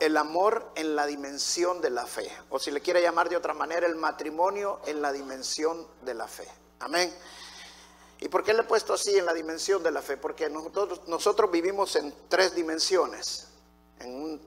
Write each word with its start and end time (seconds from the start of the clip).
el 0.00 0.16
amor 0.16 0.70
en 0.74 0.96
la 0.96 1.06
dimensión 1.06 1.80
de 1.80 1.90
la 1.90 2.06
fe, 2.06 2.30
o 2.50 2.58
si 2.58 2.70
le 2.70 2.80
quiere 2.80 3.00
llamar 3.00 3.28
de 3.28 3.36
otra 3.36 3.54
manera, 3.54 3.86
el 3.86 3.96
matrimonio 3.96 4.80
en 4.86 5.00
la 5.02 5.12
dimensión 5.12 5.86
de 6.02 6.14
la 6.14 6.26
fe. 6.26 6.48
Amén. 6.80 7.12
¿Y 8.20 8.28
por 8.28 8.42
qué 8.42 8.54
le 8.54 8.60
he 8.60 8.64
puesto 8.64 8.94
así 8.94 9.16
en 9.16 9.26
la 9.26 9.34
dimensión 9.34 9.82
de 9.82 9.90
la 9.90 10.00
fe? 10.00 10.16
Porque 10.16 10.48
nosotros, 10.48 11.50
vivimos 11.50 11.96
en 11.96 12.14
tres 12.28 12.54
dimensiones, 12.54 13.48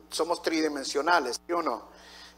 somos 0.09 0.41
tridimensionales, 0.41 1.39
¿sí 1.45 1.53
o 1.53 1.62
no? 1.62 1.76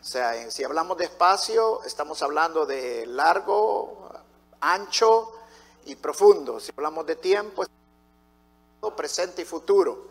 O 0.01 0.03
sea, 0.03 0.49
si 0.49 0.63
hablamos 0.63 0.97
de 0.97 1.05
espacio, 1.05 1.83
estamos 1.83 2.21
hablando 2.21 2.65
de 2.65 3.05
largo, 3.05 4.09
ancho 4.59 5.31
y 5.85 5.95
profundo. 5.95 6.59
Si 6.59 6.71
hablamos 6.75 7.05
de 7.05 7.15
tiempo, 7.15 7.63
presente 8.95 9.43
y 9.43 9.45
futuro. 9.45 10.07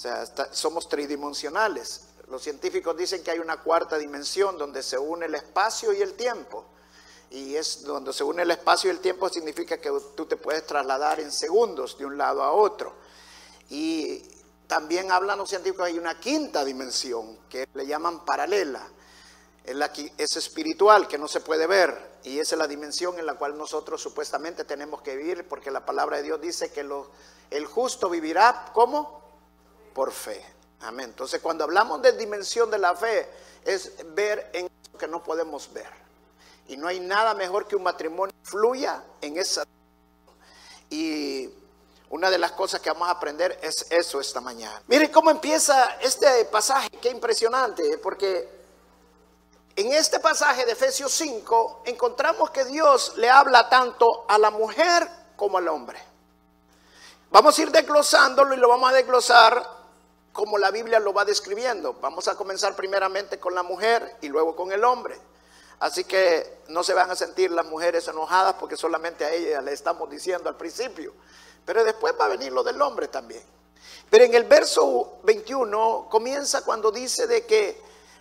O 0.00 0.02
sea, 0.02 0.24
somos 0.50 0.88
tridimensionales. 0.88 2.06
Los 2.30 2.42
científicos 2.42 2.96
dicen 2.96 3.22
que 3.22 3.32
hay 3.32 3.38
una 3.38 3.58
cuarta 3.60 3.98
dimensión 3.98 4.56
donde 4.56 4.82
se 4.82 4.96
une 4.96 5.26
el 5.26 5.34
espacio 5.34 5.92
y 5.92 6.00
el 6.00 6.14
tiempo. 6.14 6.64
Y 7.28 7.54
es 7.54 7.82
donde 7.82 8.14
se 8.14 8.24
une 8.24 8.44
el 8.44 8.50
espacio 8.50 8.88
y 8.88 8.94
el 8.94 9.00
tiempo 9.00 9.28
significa 9.28 9.76
que 9.76 9.92
tú 10.16 10.24
te 10.24 10.38
puedes 10.38 10.66
trasladar 10.66 11.20
en 11.20 11.30
segundos 11.30 11.98
de 11.98 12.06
un 12.06 12.16
lado 12.16 12.42
a 12.42 12.52
otro. 12.52 12.94
Y 13.68 14.22
también 14.66 15.12
hablan 15.12 15.36
los 15.36 15.50
científicos, 15.50 15.84
hay 15.84 15.98
una 15.98 16.18
quinta 16.18 16.64
dimensión 16.64 17.36
que 17.50 17.68
le 17.74 17.86
llaman 17.86 18.24
paralela. 18.24 18.88
Es 20.16 20.34
espiritual, 20.34 21.08
que 21.08 21.18
no 21.18 21.28
se 21.28 21.40
puede 21.40 21.66
ver. 21.66 22.20
Y 22.24 22.38
esa 22.38 22.54
es 22.54 22.58
la 22.58 22.66
dimensión 22.66 23.18
en 23.18 23.26
la 23.26 23.34
cual 23.34 23.58
nosotros 23.58 24.00
supuestamente 24.00 24.64
tenemos 24.64 25.02
que 25.02 25.14
vivir, 25.14 25.46
porque 25.46 25.70
la 25.70 25.84
palabra 25.84 26.16
de 26.16 26.22
Dios 26.22 26.40
dice 26.40 26.72
que 26.72 26.88
el 27.50 27.66
justo 27.66 28.08
vivirá, 28.08 28.70
¿cómo? 28.72 29.19
Por 30.00 30.12
fe. 30.12 30.42
Amén. 30.80 31.10
Entonces, 31.10 31.42
cuando 31.42 31.62
hablamos 31.62 32.00
de 32.00 32.12
dimensión 32.12 32.70
de 32.70 32.78
la 32.78 32.96
fe, 32.96 33.28
es 33.66 33.92
ver 34.14 34.48
en 34.54 34.64
eso 34.64 34.98
que 34.98 35.06
no 35.06 35.22
podemos 35.22 35.70
ver. 35.74 35.90
Y 36.68 36.78
no 36.78 36.88
hay 36.88 37.00
nada 37.00 37.34
mejor 37.34 37.68
que 37.68 37.76
un 37.76 37.82
matrimonio 37.82 38.34
fluya 38.42 39.04
en 39.20 39.36
esa. 39.36 39.62
Y 40.88 41.50
una 42.08 42.30
de 42.30 42.38
las 42.38 42.52
cosas 42.52 42.80
que 42.80 42.88
vamos 42.88 43.08
a 43.08 43.10
aprender 43.10 43.58
es 43.60 43.84
eso 43.90 44.18
esta 44.22 44.40
mañana. 44.40 44.80
Mire 44.86 45.10
cómo 45.10 45.30
empieza 45.30 45.98
este 46.00 46.46
pasaje, 46.46 46.88
qué 46.92 47.10
impresionante, 47.10 47.98
porque 47.98 48.48
en 49.76 49.92
este 49.92 50.18
pasaje 50.18 50.64
de 50.64 50.72
Efesios 50.72 51.12
5 51.12 51.82
encontramos 51.84 52.48
que 52.52 52.64
Dios 52.64 53.18
le 53.18 53.28
habla 53.28 53.68
tanto 53.68 54.24
a 54.26 54.38
la 54.38 54.50
mujer 54.50 55.06
como 55.36 55.58
al 55.58 55.68
hombre. 55.68 56.00
Vamos 57.30 57.58
a 57.58 57.62
ir 57.62 57.70
desglosándolo 57.70 58.54
y 58.54 58.56
lo 58.56 58.70
vamos 58.70 58.90
a 58.90 58.94
desglosar 58.94 59.79
como 60.40 60.56
la 60.56 60.70
Biblia 60.70 60.98
lo 60.98 61.12
va 61.12 61.26
describiendo. 61.26 61.92
Vamos 62.00 62.26
a 62.26 62.34
comenzar 62.34 62.74
primeramente 62.74 63.38
con 63.38 63.54
la 63.54 63.62
mujer 63.62 64.16
y 64.22 64.28
luego 64.30 64.56
con 64.56 64.72
el 64.72 64.84
hombre. 64.84 65.20
Así 65.80 66.04
que 66.04 66.62
no 66.68 66.82
se 66.82 66.94
van 66.94 67.10
a 67.10 67.14
sentir 67.14 67.50
las 67.50 67.66
mujeres 67.66 68.08
enojadas 68.08 68.54
porque 68.54 68.74
solamente 68.74 69.22
a 69.26 69.30
ellas 69.32 69.62
le 69.62 69.74
estamos 69.74 70.08
diciendo 70.08 70.48
al 70.48 70.56
principio. 70.56 71.12
Pero 71.66 71.84
después 71.84 72.14
va 72.18 72.24
a 72.24 72.28
venir 72.28 72.54
lo 72.54 72.62
del 72.62 72.80
hombre 72.80 73.08
también. 73.08 73.42
Pero 74.08 74.24
en 74.24 74.32
el 74.32 74.44
verso 74.44 75.18
21 75.24 76.08
comienza 76.10 76.64
cuando 76.64 76.90
dice 76.90 77.26
de 77.26 77.44
que 77.44 77.78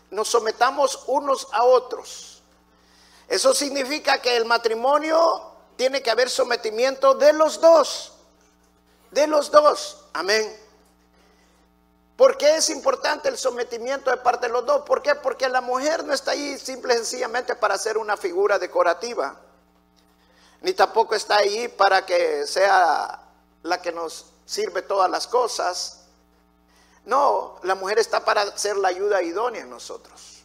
nos 0.09 0.27
sometamos 0.27 1.05
unos 1.07 1.47
a 1.53 1.63
otros. 1.63 2.43
Eso 3.29 3.53
significa 3.53 4.21
que 4.21 4.35
el 4.35 4.43
matrimonio 4.43 5.53
tiene 5.77 6.03
que 6.03 6.11
haber 6.11 6.29
sometimiento 6.29 7.13
de 7.13 7.31
los 7.31 7.61
dos. 7.61 8.11
De 9.09 9.25
los 9.25 9.49
dos. 9.51 10.03
Amén. 10.11 10.67
¿Por 12.19 12.35
qué 12.35 12.57
es 12.57 12.69
importante 12.69 13.29
el 13.29 13.37
sometimiento 13.37 14.11
de 14.11 14.17
parte 14.17 14.47
de 14.47 14.51
los 14.51 14.65
dos? 14.65 14.81
¿Por 14.81 15.01
qué? 15.01 15.15
Porque 15.15 15.47
la 15.47 15.61
mujer 15.61 16.03
no 16.03 16.11
está 16.11 16.31
ahí 16.31 16.59
simple 16.59 16.93
y 16.93 16.97
sencillamente 16.97 17.55
para 17.55 17.77
ser 17.77 17.97
una 17.97 18.17
figura 18.17 18.59
decorativa, 18.59 19.39
ni 20.59 20.73
tampoco 20.73 21.15
está 21.15 21.37
ahí 21.37 21.69
para 21.69 22.05
que 22.05 22.45
sea 22.45 23.21
la 23.63 23.81
que 23.81 23.93
nos 23.93 24.25
sirve 24.45 24.81
todas 24.81 25.09
las 25.09 25.27
cosas. 25.27 26.07
No, 27.05 27.57
la 27.63 27.75
mujer 27.75 27.99
está 27.99 28.25
para 28.25 28.57
ser 28.57 28.75
la 28.75 28.89
ayuda 28.89 29.23
idónea 29.23 29.61
en 29.61 29.69
nosotros. 29.69 30.43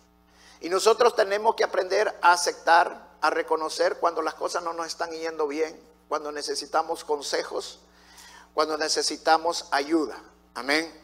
Y 0.61 0.69
nosotros 0.69 1.17
tenemos 1.17 1.57
que 1.57 1.65
aprender 1.65 2.17
a 2.23 2.35
aceptar, 2.35 3.17
a 3.21 3.31
reconocer 3.31 3.97
cuando 3.99 4.23
las 4.23 4.35
cosas 4.35 4.63
no 4.63 4.75
nos 4.75 4.87
están 4.87 5.11
yendo 5.11 5.49
bien, 5.49 5.77
cuando 6.09 6.31
necesitamos 6.31 7.03
consejos, 7.03 7.81
cuando 8.55 8.79
necesitamos 8.79 9.67
ayuda. 9.73 10.23
Amén. 10.55 11.04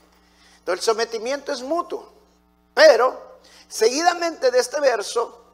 El 0.72 0.80
sometimiento 0.80 1.52
es 1.52 1.62
mutuo. 1.62 2.12
Pero, 2.74 3.38
seguidamente 3.68 4.50
de 4.50 4.58
este 4.58 4.80
verso, 4.80 5.44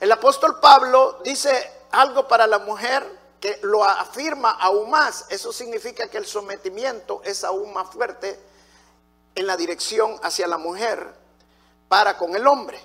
el 0.00 0.12
apóstol 0.12 0.60
Pablo 0.60 1.20
dice 1.24 1.72
algo 1.90 2.28
para 2.28 2.46
la 2.46 2.58
mujer 2.58 3.04
que 3.40 3.58
lo 3.62 3.84
afirma 3.84 4.50
aún 4.50 4.90
más. 4.90 5.26
Eso 5.30 5.52
significa 5.52 6.08
que 6.08 6.18
el 6.18 6.26
sometimiento 6.26 7.22
es 7.24 7.44
aún 7.44 7.72
más 7.72 7.90
fuerte 7.90 8.38
en 9.34 9.46
la 9.46 9.56
dirección 9.56 10.18
hacia 10.22 10.46
la 10.46 10.58
mujer 10.58 11.14
para 11.88 12.16
con 12.18 12.34
el 12.34 12.46
hombre. 12.46 12.80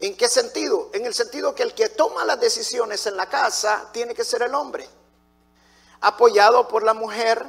¿En 0.00 0.16
qué 0.16 0.28
sentido? 0.28 0.90
En 0.92 1.06
el 1.06 1.14
sentido 1.14 1.54
que 1.54 1.62
el 1.62 1.74
que 1.74 1.88
toma 1.88 2.24
las 2.24 2.38
decisiones 2.40 3.06
en 3.06 3.16
la 3.16 3.28
casa 3.28 3.88
tiene 3.92 4.14
que 4.14 4.24
ser 4.24 4.42
el 4.42 4.54
hombre, 4.54 4.88
apoyado 6.00 6.68
por 6.68 6.82
la 6.82 6.94
mujer 6.94 7.46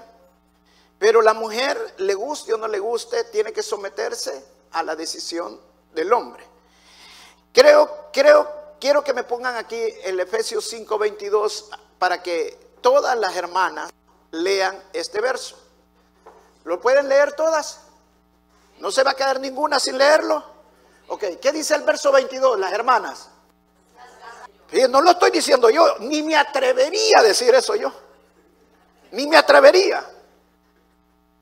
pero 0.98 1.22
la 1.22 1.34
mujer, 1.34 1.96
le 1.98 2.14
guste 2.14 2.54
o 2.54 2.58
no 2.58 2.68
le 2.68 2.80
guste, 2.80 3.26
tiene 3.26 3.52
que 3.52 3.64
someterse 3.64 4.46
a 4.72 4.84
la 4.84 4.96
decisión 4.96 5.60
del 5.94 6.12
hombre. 6.14 6.44
Creo, 7.54 8.10
creo, 8.12 8.50
quiero 8.80 9.04
que 9.04 9.14
me 9.14 9.24
pongan 9.24 9.56
aquí 9.56 9.82
el 10.04 10.20
Efesios 10.20 10.72
5:22 10.72 11.70
para 12.00 12.22
que 12.22 12.58
todas 12.82 13.18
las 13.18 13.36
hermanas 13.36 13.92
lean 14.32 14.82
este 14.94 15.22
verso. 15.22 15.58
¿Lo 16.64 16.82
pueden 16.82 17.08
leer 17.08 17.34
todas? 17.34 17.82
¿No 18.80 18.92
se 18.92 19.04
va 19.04 19.12
a 19.12 19.16
quedar 19.16 19.40
ninguna 19.40 19.80
sin 19.80 19.98
leerlo? 19.98 20.44
Ok, 21.08 21.24
¿qué 21.42 21.52
dice 21.52 21.76
el 21.76 21.84
verso 21.84 22.12
22, 22.12 22.60
las 22.60 22.74
hermanas? 22.74 23.30
no 24.90 25.02
lo 25.02 25.12
estoy 25.12 25.32
diciendo 25.32 25.70
yo, 25.70 26.00
ni 26.00 26.22
me 26.22 26.36
atrevería 26.36 27.20
a 27.20 27.24
decir 27.24 27.54
eso 27.56 27.76
yo. 27.76 27.94
Ni 29.12 29.28
me 29.28 29.38
atrevería. 29.38 30.06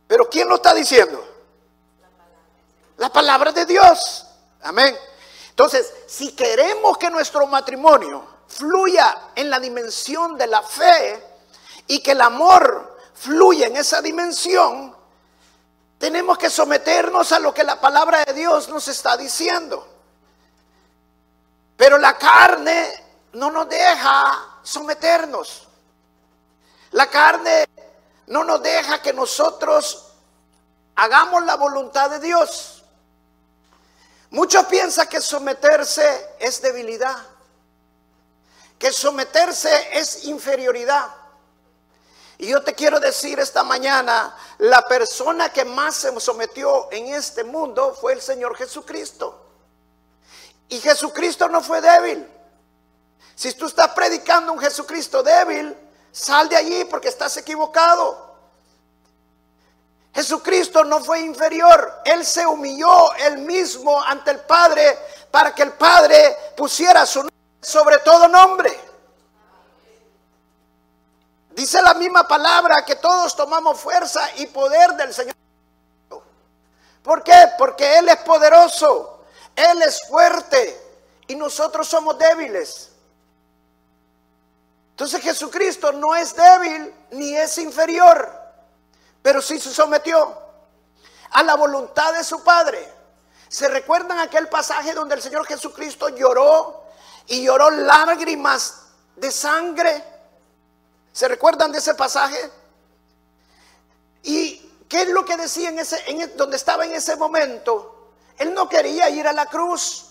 Pero 0.07 0.29
¿quién 0.29 0.47
lo 0.47 0.55
está 0.55 0.73
diciendo? 0.73 1.23
La 2.97 3.09
palabra 3.09 3.51
de 3.51 3.65
Dios. 3.65 4.25
Amén. 4.61 4.97
Entonces, 5.49 5.93
si 6.07 6.33
queremos 6.33 6.97
que 6.97 7.09
nuestro 7.09 7.45
matrimonio 7.47 8.25
fluya 8.47 9.29
en 9.35 9.49
la 9.49 9.59
dimensión 9.59 10.37
de 10.37 10.47
la 10.47 10.61
fe 10.61 11.23
y 11.87 12.01
que 12.01 12.11
el 12.11 12.21
amor 12.21 12.97
fluya 13.13 13.67
en 13.67 13.77
esa 13.77 14.01
dimensión, 14.01 14.95
tenemos 15.97 16.37
que 16.37 16.49
someternos 16.49 17.31
a 17.31 17.39
lo 17.39 17.53
que 17.53 17.63
la 17.63 17.79
palabra 17.79 18.25
de 18.25 18.33
Dios 18.33 18.67
nos 18.69 18.87
está 18.87 19.15
diciendo. 19.15 19.87
Pero 21.77 21.97
la 21.97 22.17
carne 22.17 22.91
no 23.33 23.51
nos 23.51 23.69
deja 23.69 24.59
someternos. 24.63 25.67
La 26.91 27.09
carne 27.09 27.67
no 28.27 28.43
nos 28.43 28.61
deja 28.61 29.01
que 29.01 29.13
nosotros 29.13 30.13
hagamos 30.95 31.43
la 31.43 31.55
voluntad 31.55 32.09
de 32.09 32.19
Dios. 32.19 32.83
Muchos 34.29 34.65
piensan 34.65 35.07
que 35.07 35.21
someterse 35.21 36.35
es 36.39 36.61
debilidad, 36.61 37.17
que 38.79 38.91
someterse 38.91 39.97
es 39.97 40.25
inferioridad. 40.25 41.07
Y 42.39 42.47
yo 42.47 42.63
te 42.63 42.73
quiero 42.73 42.99
decir 42.99 43.39
esta 43.39 43.63
mañana, 43.63 44.35
la 44.57 44.81
persona 44.83 45.53
que 45.53 45.63
más 45.65 45.95
se 45.95 46.19
sometió 46.19 46.89
en 46.91 47.13
este 47.13 47.43
mundo 47.43 47.95
fue 47.99 48.13
el 48.13 48.21
Señor 48.21 48.57
Jesucristo. 48.57 49.39
Y 50.69 50.79
Jesucristo 50.79 51.47
no 51.47 51.61
fue 51.61 51.79
débil. 51.79 52.27
Si 53.35 53.53
tú 53.53 53.67
estás 53.67 53.89
predicando 53.89 54.51
un 54.51 54.59
Jesucristo 54.59 55.21
débil, 55.21 55.77
Sal 56.13 56.47
de 56.47 56.55
allí 56.55 56.85
porque 56.85 57.09
estás 57.09 57.35
equivocado. 57.35 58.31
Jesucristo 60.13 60.85
no 60.85 61.03
fue 61.03 61.21
inferior, 61.21 62.01
Él 62.05 62.23
se 62.23 62.45
humilló 62.45 63.13
él 63.15 63.39
mismo 63.39 63.99
ante 64.01 64.29
el 64.29 64.41
Padre 64.41 64.95
para 65.31 65.55
que 65.55 65.63
el 65.63 65.73
Padre 65.73 66.37
pusiera 66.55 67.03
su 67.05 67.17
nombre 67.19 67.33
sobre 67.63 67.97
todo 67.99 68.27
nombre. 68.27 68.77
Dice 71.51 71.81
la 71.81 71.93
misma 71.93 72.27
palabra 72.27 72.83
que 72.83 72.95
todos 72.95 73.35
tomamos 73.35 73.79
fuerza 73.79 74.21
y 74.37 74.47
poder 74.47 74.93
del 74.93 75.13
Señor. 75.13 75.35
¿Por 77.01 77.23
qué? 77.23 77.53
Porque 77.57 77.99
Él 77.99 78.09
es 78.09 78.17
poderoso, 78.17 79.23
Él 79.55 79.81
es 79.81 80.01
fuerte 80.07 80.79
y 81.27 81.35
nosotros 81.35 81.87
somos 81.87 82.17
débiles. 82.17 82.92
Entonces 84.93 85.21
Jesucristo 85.21 85.91
no 85.91 86.15
es 86.15 86.35
débil 86.35 86.93
ni 87.11 87.35
es 87.35 87.57
inferior, 87.57 88.31
pero 89.23 89.41
sí 89.41 89.59
se 89.59 89.73
sometió 89.73 90.37
a 91.31 91.41
la 91.41 91.55
voluntad 91.55 92.13
de 92.13 92.23
su 92.23 92.43
Padre. 92.43 92.87
¿Se 93.49 93.67
recuerdan 93.69 94.19
aquel 94.19 94.49
pasaje 94.49 94.93
donde 94.93 95.15
el 95.15 95.21
Señor 95.23 95.47
Jesucristo 95.47 96.09
lloró 96.09 96.83
y 97.25 97.43
lloró 97.43 97.71
lágrimas 97.71 98.83
de 99.15 99.31
sangre? 99.31 100.03
¿Se 101.11 101.27
recuerdan 101.27 101.71
de 101.71 101.79
ese 101.79 101.95
pasaje? 101.95 102.51
¿Y 104.21 104.57
qué 104.87 105.01
es 105.01 105.09
lo 105.09 105.25
que 105.25 105.37
decía 105.37 105.69
en 105.69 105.79
ese, 105.79 106.03
en, 106.05 106.37
donde 106.37 106.55
estaba 106.55 106.85
en 106.85 106.93
ese 106.93 107.15
momento? 107.15 108.11
Él 108.37 108.53
no 108.53 108.69
quería 108.69 109.09
ir 109.09 109.27
a 109.27 109.33
la 109.33 109.47
cruz. 109.47 110.05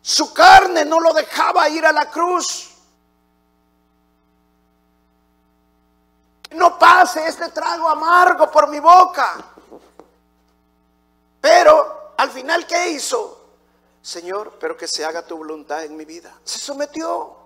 Su 0.00 0.32
carne 0.32 0.86
no 0.86 0.98
lo 0.98 1.12
dejaba 1.12 1.68
ir 1.68 1.84
a 1.84 1.92
la 1.92 2.10
cruz. 2.10 2.73
No 6.54 6.78
pase 6.78 7.26
este 7.26 7.48
trago 7.50 7.88
amargo 7.88 8.50
por 8.50 8.68
mi 8.68 8.78
boca. 8.80 9.44
Pero 11.40 12.14
al 12.16 12.30
final, 12.30 12.66
¿qué 12.66 12.90
hizo? 12.90 13.40
Señor, 14.00 14.56
pero 14.60 14.76
que 14.76 14.86
se 14.86 15.04
haga 15.04 15.22
tu 15.22 15.36
voluntad 15.36 15.82
en 15.84 15.96
mi 15.96 16.04
vida. 16.04 16.32
Se 16.44 16.58
sometió. 16.58 17.36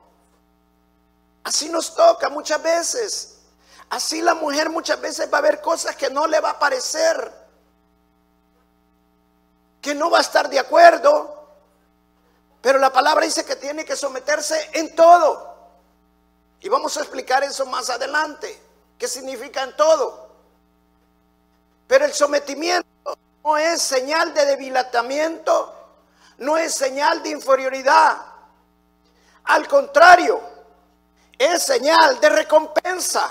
Así 1.45 1.69
nos 1.69 1.95
toca 1.95 2.29
muchas 2.29 2.63
veces. 2.63 3.39
Así 3.91 4.21
la 4.21 4.35
mujer 4.35 4.69
muchas 4.69 5.01
veces 5.01 5.33
va 5.33 5.39
a 5.39 5.43
ver 5.43 5.61
cosas 5.61 5.97
que 5.97 6.11
no 6.11 6.27
le 6.27 6.41
va 6.41 6.51
a 6.51 6.59
parecer. 6.59 7.33
Que 9.81 9.95
no 9.95 10.11
va 10.11 10.19
a 10.19 10.23
estar 10.23 10.51
de 10.51 10.59
acuerdo. 10.59 11.49
Pero 12.61 12.79
la 12.79 12.93
palabra 12.93 13.25
dice 13.25 13.45
que 13.45 13.57
tiene 13.57 13.85
que 13.85 13.97
someterse 13.97 14.71
en 14.75 14.95
todo. 14.95 15.57
Y 16.61 16.69
vamos 16.69 16.97
a 16.97 17.01
explicar 17.01 17.43
eso 17.45 17.65
más 17.67 17.89
adelante. 17.89 18.68
¿Qué 18.99 19.07
significa 19.07 19.63
en 19.63 19.77
todo? 19.77 20.29
Pero 21.87 22.05
el 22.05 22.13
sometimiento 22.13 23.17
no 23.45 23.57
es 23.57 23.81
señal 23.81 24.35
de 24.35 24.45
debilitamiento, 24.45 25.75
no 26.39 26.59
es 26.59 26.75
señal 26.75 27.23
de 27.23 27.31
inferioridad. 27.31 28.17
Al 29.45 29.67
contrario, 29.67 30.41
es 31.39 31.63
señal 31.63 32.21
de 32.21 32.29
recompensa. 32.29 33.31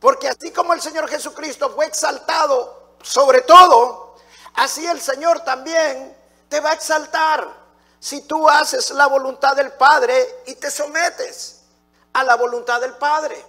Porque 0.00 0.28
así 0.28 0.52
como 0.52 0.72
el 0.72 0.80
Señor 0.80 1.08
Jesucristo 1.08 1.70
fue 1.74 1.86
exaltado 1.86 2.94
sobre 3.02 3.42
todo, 3.42 4.16
así 4.54 4.86
el 4.86 5.00
Señor 5.00 5.40
también 5.40 6.16
te 6.48 6.60
va 6.60 6.70
a 6.70 6.74
exaltar 6.74 7.48
si 8.00 8.22
tú 8.22 8.48
haces 8.48 8.90
la 8.92 9.06
voluntad 9.06 9.56
del 9.56 9.72
Padre 9.72 10.42
y 10.46 10.54
te 10.54 10.70
sometes 10.70 11.62
a 12.12 12.22
la 12.24 12.36
voluntad 12.36 12.80
del 12.80 12.94
Padre. 12.94 13.44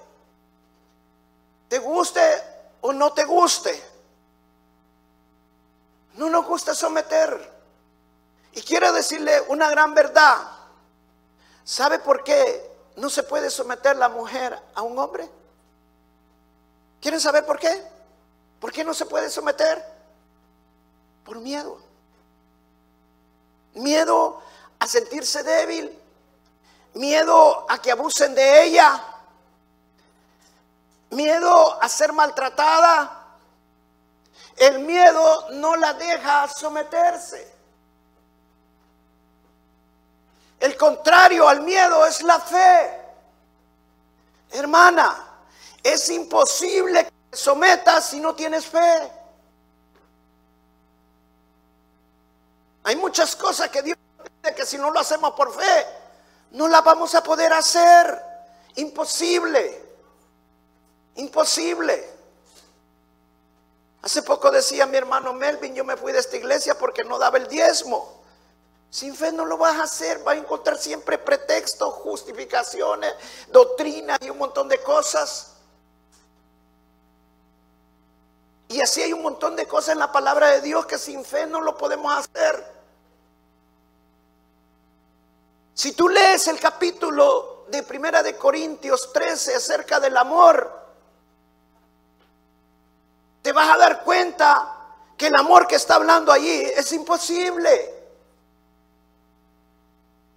Te 1.70 1.78
guste 1.80 2.22
o 2.82 2.92
no 2.92 3.14
te 3.14 3.24
guste. 3.24 3.82
No 6.16 6.30
nos 6.30 6.46
gusta 6.46 6.74
someter. 6.74 7.60
Y 8.54 8.62
quiero 8.62 8.92
decirle 8.92 9.40
una 9.48 9.70
gran 9.70 9.94
verdad. 9.94 10.38
¿Sabe 11.64 12.00
por 12.00 12.24
qué 12.24 12.70
no 12.96 13.10
se 13.10 13.24
puede 13.24 13.50
someter 13.52 13.96
la 13.96 14.10
mujer 14.10 14.60
a 14.74 14.82
un 14.82 14.98
hombre? 14.98 15.30
¿Quieren 17.00 17.22
saber 17.22 17.46
por 17.46 17.60
qué? 17.60 17.82
¿Por 18.60 18.72
qué 18.72 18.84
no 18.84 18.94
se 18.94 19.06
puede 19.06 19.30
someter? 19.30 19.86
Por 21.24 21.40
miedo. 21.40 21.80
Miedo 23.76 24.42
a 24.80 24.88
sentirse 24.88 25.44
débil. 25.44 25.98
Miedo 26.96 27.66
a 27.70 27.80
que 27.80 27.92
abusen 27.92 28.34
de 28.34 28.64
ella. 28.64 29.09
Miedo 31.12 31.82
a 31.82 31.90
ser 31.90 32.14
maltratada. 32.14 33.20
El 34.58 34.80
miedo 34.80 35.50
no 35.52 35.76
la 35.76 35.94
deja 35.94 36.48
someterse. 36.48 37.60
El 40.60 40.76
contrario 40.76 41.48
al 41.48 41.62
miedo 41.62 42.06
es 42.06 42.22
la 42.22 42.40
fe. 42.40 43.00
Hermana, 44.52 45.26
es 45.82 46.10
imposible 46.10 47.06
que 47.06 47.12
te 47.32 47.38
sometas 47.38 48.10
si 48.10 48.20
no 48.20 48.36
tienes 48.36 48.66
fe. 48.66 49.12
Hay 52.84 52.96
muchas 52.96 53.36
cosas 53.36 53.70
que 53.70 53.82
Dios 53.82 53.98
dice 54.42 54.56
que 54.56 54.66
si 54.66 54.78
no 54.78 54.92
lo 54.92 55.00
hacemos 55.00 55.32
por 55.32 55.54
fe, 55.54 55.86
no 56.52 56.68
las 56.68 56.84
vamos 56.84 57.16
a 57.16 57.24
poder 57.24 57.54
hacer. 57.54 58.26
Imposible. 58.76 59.89
Imposible. 61.20 62.10
Hace 64.02 64.24
poco 64.24 64.50
decía 64.50 64.86
mi 64.86 64.96
hermano 64.96 65.34
Melvin, 65.34 65.76
yo 65.76 65.84
me 65.84 65.98
fui 65.98 66.14
de 66.14 66.20
esta 66.20 66.38
iglesia 66.38 66.78
porque 66.78 67.04
no 67.04 67.20
daba 67.20 67.38
el 67.38 67.48
diezmo. 67.50 68.24
Sin 68.90 69.14
fe 69.14 69.34
no 69.34 69.44
lo 69.44 69.58
vas 69.58 69.76
a 69.76 69.84
hacer, 69.84 70.20
vas 70.20 70.36
a 70.36 70.40
encontrar 70.40 70.78
siempre 70.78 71.18
pretextos, 71.18 71.94
justificaciones, 71.96 73.14
doctrinas 73.50 74.18
y 74.22 74.30
un 74.30 74.38
montón 74.38 74.70
de 74.70 74.82
cosas. 74.82 75.56
Y 78.70 78.80
así 78.80 79.02
hay 79.02 79.12
un 79.12 79.22
montón 79.22 79.58
de 79.58 79.68
cosas 79.68 79.90
en 79.90 80.00
la 80.00 80.14
palabra 80.14 80.52
de 80.52 80.62
Dios 80.62 80.86
que 80.86 80.98
sin 80.98 81.26
fe 81.26 81.46
no 81.46 81.60
lo 81.60 81.78
podemos 81.78 82.16
hacer. 82.16 82.66
Si 85.74 85.92
tú 85.92 86.08
lees 86.08 86.48
el 86.48 86.62
capítulo 86.62 87.66
de 87.68 87.84
Primera 87.84 88.24
de 88.24 88.38
Corintios 88.38 89.12
13 89.12 89.56
acerca 89.56 90.00
del 90.00 90.16
amor, 90.16 90.79
te 93.50 93.54
vas 93.54 93.68
a 93.68 93.78
dar 93.78 94.04
cuenta 94.04 94.76
que 95.18 95.26
el 95.26 95.36
amor 95.36 95.66
que 95.66 95.74
está 95.74 95.96
hablando 95.96 96.32
allí 96.32 96.62
es 96.76 96.92
imposible. 96.92 97.96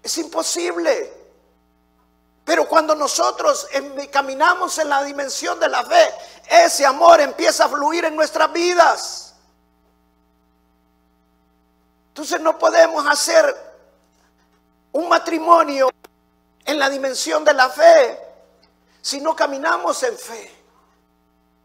Es 0.03 0.17
imposible. 0.17 1.13
Pero 2.43 2.67
cuando 2.67 2.95
nosotros 2.95 3.69
caminamos 4.11 4.79
en 4.79 4.89
la 4.89 5.05
dimensión 5.05 5.61
de 5.61 5.69
la 5.69 5.85
fe, 5.85 6.15
ese 6.65 6.87
amor 6.87 7.21
empieza 7.21 7.67
a 7.67 7.69
fluir 7.69 8.07
en 8.07 8.17
nuestras 8.17 8.51
vidas. 8.51 9.35
Entonces 12.09 12.41
no 12.41 12.59
podemos 12.59 13.07
hacer 13.07 13.55
un 14.93 15.07
matrimonio 15.07 15.91
en 16.65 16.79
la 16.79 16.89
dimensión 16.89 17.45
de 17.45 17.53
la 17.53 17.69
fe 17.69 18.19
si 19.03 19.21
no 19.21 19.37
caminamos 19.37 20.03
en 20.03 20.17
fe. 20.17 20.62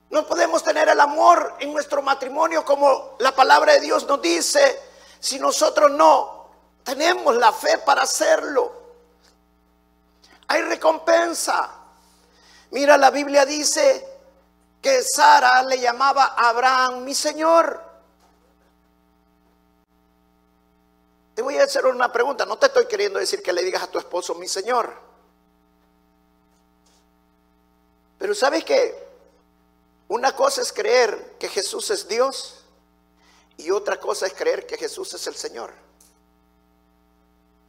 No 0.10 0.26
podemos 0.26 0.64
tener 0.64 0.88
el 0.88 1.00
amor 1.00 1.56
en 1.60 1.74
nuestro 1.74 2.02
matrimonio 2.02 2.64
como 2.64 3.16
la 3.20 3.36
palabra 3.36 3.74
de 3.74 3.82
Dios 3.82 4.08
nos 4.08 4.22
dice 4.22 4.82
si 5.20 5.38
nosotros 5.38 5.92
no 5.92 6.50
tenemos 6.84 7.36
la 7.36 7.52
fe 7.52 7.80
para 7.80 8.04
hacerlo. 8.04 8.72
Hay 10.48 10.62
recompensa. 10.62 11.70
Mira, 12.72 12.98
la 12.98 13.12
Biblia 13.12 13.46
dice 13.46 14.08
que 14.82 15.04
Sara 15.04 15.62
le 15.64 15.80
llamaba 15.80 16.36
a 16.38 16.50
Abraham 16.50 17.04
mi 17.04 17.14
Señor. 17.14 17.84
Te 21.36 21.42
voy 21.42 21.58
a 21.58 21.64
hacer 21.64 21.86
una 21.86 22.12
pregunta. 22.12 22.46
No 22.46 22.58
te 22.58 22.68
estoy 22.68 22.88
queriendo 22.88 23.20
decir 23.20 23.44
que 23.44 23.52
le 23.52 23.64
digas 23.64 23.84
a 23.84 23.92
tu 23.92 24.00
esposo 24.00 24.36
mi 24.36 24.48
Señor. 24.48 24.96
Pero 28.18 28.34
sabes 28.34 28.64
que 28.64 29.07
una 30.10 30.36
cosa 30.36 30.62
es 30.62 30.72
creer 30.72 31.36
que 31.38 31.50
Jesús 31.50 31.90
es 31.90 32.08
Dios 32.08 32.64
y 33.58 33.72
otra 33.72 34.00
cosa 34.00 34.28
es 34.28 34.34
creer 34.34 34.66
que 34.66 34.78
Jesús 34.78 35.14
es 35.14 35.28
el 35.28 35.36
Señor. 35.36 35.74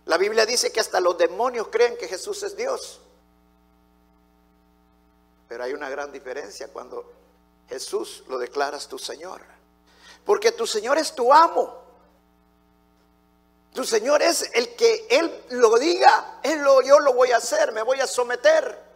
La 0.05 0.17
Biblia 0.17 0.47
dice 0.47 0.73
que 0.73 0.81
hasta 0.81 1.01
los 1.01 1.19
demonios 1.19 1.69
creen 1.69 1.97
que 1.97 2.09
Jesús 2.09 2.43
es 2.43 2.57
Dios. 2.57 3.01
Pero 5.49 5.65
hay 5.65 5.73
una 5.73 5.91
gran 5.91 6.13
diferencia 6.13 6.69
cuando 6.69 7.13
Jesús 7.69 8.23
lo 8.29 8.39
declaras 8.39 8.89
tu 8.89 8.99
Señor. 8.99 9.43
Porque 10.25 10.53
tu 10.53 10.67
Señor 10.67 10.99
es 10.99 11.15
tu 11.15 11.33
amo. 11.33 11.83
Tu 13.75 13.85
Señor 13.85 14.23
es 14.23 14.51
el 14.55 14.75
que 14.77 15.07
Él 15.11 15.45
lo 15.51 15.79
diga, 15.79 16.41
Él 16.43 16.61
lo, 16.61 16.81
yo 16.83 17.01
lo 17.01 17.13
voy 17.13 17.33
a 17.33 17.37
hacer, 17.37 17.73
me 17.73 17.83
voy 17.83 18.01
a 18.01 18.07
someter. 18.07 18.88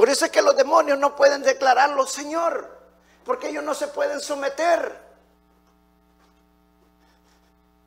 Por 0.00 0.08
eso 0.08 0.24
es 0.24 0.30
que 0.30 0.40
los 0.40 0.56
demonios 0.56 0.98
no 0.98 1.14
pueden 1.14 1.42
declararlo 1.42 2.06
Señor, 2.06 2.74
porque 3.22 3.50
ellos 3.50 3.62
no 3.62 3.74
se 3.74 3.86
pueden 3.88 4.18
someter. 4.18 4.98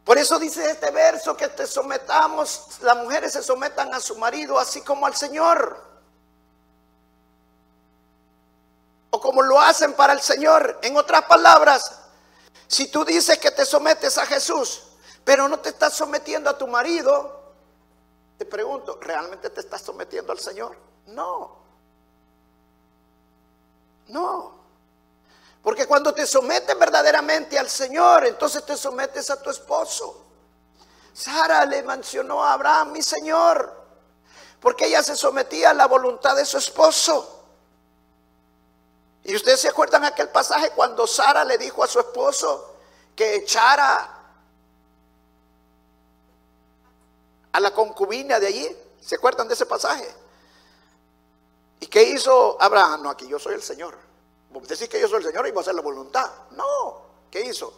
Por 0.05 0.19
eso 0.19 0.37
dice 0.37 0.69
este 0.69 0.91
verso 0.91 1.35
que 1.35 1.47
te 1.47 1.65
sometamos, 1.65 2.77
las 2.81 2.97
mujeres 2.97 3.33
se 3.33 3.41
sometan 3.41 3.91
a 3.95 3.99
su 3.99 4.15
marido 4.15 4.59
así 4.59 4.81
como 4.81 5.07
al 5.07 5.15
Señor. 5.15 5.83
O 9.09 9.19
como 9.19 9.41
lo 9.41 9.59
hacen 9.59 9.93
para 9.93 10.13
el 10.13 10.21
Señor. 10.21 10.81
En 10.83 10.95
otras 10.95 11.23
palabras, 11.23 11.99
si 12.67 12.89
tú 12.89 13.03
dices 13.03 13.39
que 13.39 13.49
te 13.49 13.65
sometes 13.65 14.19
a 14.19 14.27
Jesús, 14.27 14.83
pero 15.23 15.47
no 15.47 15.59
te 15.61 15.69
estás 15.69 15.95
sometiendo 15.95 16.51
a 16.51 16.59
tu 16.59 16.67
marido, 16.67 17.55
te 18.37 18.45
pregunto, 18.45 18.99
¿realmente 19.01 19.49
te 19.49 19.61
estás 19.61 19.81
sometiendo 19.81 20.31
al 20.31 20.39
Señor? 20.39 20.77
No. 21.07 21.62
No. 24.07 24.63
Porque 25.63 25.87
cuando 25.87 26.13
te 26.13 26.27
sometes 26.27 26.77
verdaderamente 26.77 27.57
al 27.57 27.69
Señor, 27.69 28.25
entonces 28.25 28.65
te 28.65 28.75
sometes 28.75 29.29
a 29.29 29.41
tu 29.41 29.49
esposo. 29.49 30.21
Sara 31.13 31.65
le 31.65 31.83
mencionó 31.83 32.43
a 32.43 32.53
Abraham, 32.53 32.91
mi 32.91 33.01
Señor, 33.01 33.71
porque 34.59 34.87
ella 34.87 35.01
se 35.03 35.15
sometía 35.15 35.69
a 35.69 35.73
la 35.73 35.87
voluntad 35.87 36.35
de 36.35 36.45
su 36.45 36.57
esposo. 36.57 37.43
Y 39.23 39.35
ustedes 39.35 39.61
se 39.61 39.69
acuerdan 39.69 40.03
aquel 40.03 40.29
pasaje 40.29 40.71
cuando 40.71 41.07
Sara 41.07 41.45
le 41.45 41.57
dijo 41.57 41.83
a 41.83 41.87
su 41.87 41.99
esposo 41.99 42.75
que 43.15 43.35
echara 43.35 44.09
a 47.53 47.59
la 47.59 47.71
concubina 47.71 48.39
de 48.39 48.47
allí. 48.47 48.77
¿Se 48.99 49.15
acuerdan 49.15 49.47
de 49.47 49.53
ese 49.53 49.65
pasaje? 49.65 50.22
¿Y 51.83 51.87
qué 51.87 52.01
hizo 52.01 52.55
Abraham? 52.61 53.03
No, 53.03 53.09
aquí 53.09 53.27
yo 53.27 53.37
soy 53.37 53.55
el 53.55 53.61
Señor. 53.61 53.97
Decís 54.69 54.87
que 54.87 55.01
yo 55.01 55.09
soy 55.09 55.17
el 55.17 55.25
Señor 55.25 55.45
y 55.45 55.51
voy 55.51 55.59
a 55.59 55.61
hacer 55.63 55.75
la 55.75 55.81
voluntad. 55.81 56.31
No, 56.51 57.01
¿qué 57.29 57.41
hizo? 57.41 57.73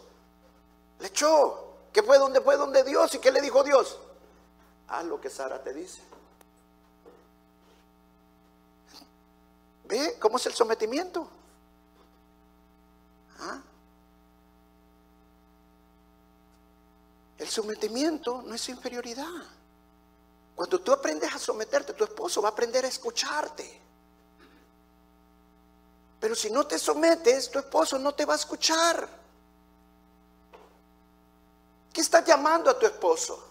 Le 1.00 1.08
echó. 1.08 1.88
¿Qué 1.92 2.04
fue 2.04 2.16
donde 2.16 2.40
fue 2.40 2.56
donde 2.56 2.84
Dios? 2.84 3.12
¿Y 3.16 3.18
qué 3.18 3.32
le 3.32 3.40
dijo 3.40 3.64
Dios? 3.64 3.98
Haz 4.86 5.04
lo 5.06 5.20
que 5.20 5.28
Sara 5.28 5.60
te 5.60 5.72
dice. 5.72 6.00
¿Ve 9.86 10.16
cómo 10.20 10.36
es 10.36 10.46
el 10.46 10.54
sometimiento? 10.54 11.28
¿Ah? 13.40 13.58
El 17.38 17.48
sometimiento 17.48 18.40
no 18.42 18.54
es 18.54 18.68
inferioridad. 18.68 19.42
Cuando 20.54 20.80
tú 20.80 20.92
aprendes 20.92 21.34
a 21.34 21.40
someterte, 21.40 21.92
tu 21.92 22.04
esposo 22.04 22.40
va 22.40 22.50
a 22.50 22.52
aprender 22.52 22.84
a 22.84 22.88
escucharte. 22.88 23.85
Pero 26.20 26.34
si 26.34 26.50
no 26.50 26.66
te 26.66 26.78
sometes, 26.78 27.50
tu 27.50 27.58
esposo 27.58 27.98
no 27.98 28.14
te 28.14 28.24
va 28.24 28.34
a 28.34 28.36
escuchar. 28.36 29.08
¿Qué 31.92 32.00
estás 32.00 32.24
llamando 32.24 32.70
a 32.70 32.78
tu 32.78 32.86
esposo? 32.86 33.42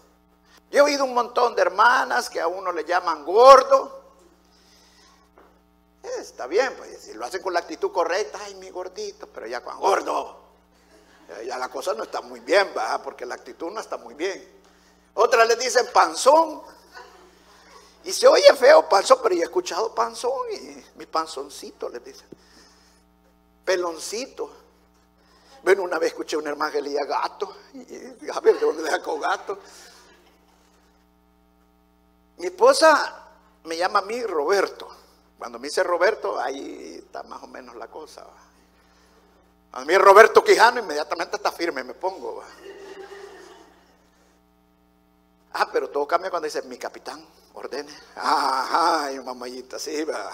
Yo 0.70 0.78
he 0.78 0.80
oído 0.80 1.04
un 1.04 1.14
montón 1.14 1.54
de 1.54 1.62
hermanas 1.62 2.28
que 2.28 2.40
a 2.40 2.48
uno 2.48 2.72
le 2.72 2.84
llaman 2.84 3.24
gordo. 3.24 4.04
Eh, 6.02 6.08
está 6.20 6.46
bien, 6.46 6.74
pues 6.76 7.02
si 7.02 7.14
lo 7.14 7.24
hacen 7.24 7.42
con 7.42 7.52
la 7.52 7.60
actitud 7.60 7.92
correcta, 7.92 8.38
ay, 8.44 8.54
mi 8.56 8.70
gordito, 8.70 9.28
pero 9.28 9.46
ya 9.46 9.62
con 9.62 9.78
gordo, 9.78 10.38
ya 11.44 11.58
la 11.58 11.68
cosa 11.68 11.94
no 11.94 12.04
está 12.04 12.20
muy 12.20 12.40
bien, 12.40 12.68
¿verdad? 12.68 13.00
porque 13.02 13.26
la 13.26 13.34
actitud 13.34 13.70
no 13.70 13.80
está 13.80 13.96
muy 13.96 14.14
bien. 14.14 14.56
Otras 15.14 15.46
le 15.48 15.56
dicen 15.56 15.88
panzón. 15.92 16.62
Y 18.04 18.12
se 18.12 18.28
oye 18.28 18.54
feo 18.54 18.88
panzón, 18.88 19.18
pero 19.22 19.34
yo 19.34 19.40
he 19.40 19.44
escuchado 19.44 19.94
panzón 19.94 20.52
y 20.52 20.84
mi 20.96 21.06
panzoncito 21.06 21.88
les 21.88 22.04
dicen 22.04 22.28
peloncito. 23.66 24.50
Bueno, 25.62 25.82
una 25.82 25.98
vez 25.98 26.12
escuché 26.12 26.36
a 26.36 26.38
una 26.38 26.50
hermana 26.50 26.72
que 26.72 26.80
leía 26.80 27.04
gato. 27.04 27.54
Y, 27.74 28.30
a 28.30 28.40
ver, 28.40 28.58
¿de 28.58 28.72
le 28.72 28.88
sacó 28.88 29.18
gato? 29.18 29.58
Mi 32.38 32.46
esposa 32.46 33.24
me 33.64 33.76
llama 33.76 33.98
a 33.98 34.02
mí 34.02 34.22
Roberto. 34.22 34.88
Cuando 35.38 35.58
me 35.58 35.68
dice 35.68 35.82
Roberto, 35.82 36.40
ahí 36.40 37.02
está 37.04 37.24
más 37.24 37.42
o 37.42 37.48
menos 37.48 37.74
la 37.74 37.88
cosa. 37.88 38.24
A 39.72 39.84
mí 39.84 39.98
Roberto 39.98 40.42
Quijano 40.42 40.80
inmediatamente 40.80 41.36
está 41.36 41.50
firme, 41.50 41.82
me 41.82 41.94
pongo. 41.94 42.42
Ah, 45.52 45.68
pero 45.72 45.90
todo 45.90 46.06
cambia 46.06 46.30
cuando 46.30 46.44
dice 46.46 46.62
mi 46.62 46.78
capitán, 46.78 47.26
ordene. 47.54 47.92
Ah, 48.16 49.04
ay, 49.06 49.18
mamayita, 49.20 49.78
sí, 49.78 50.04
va. 50.04 50.30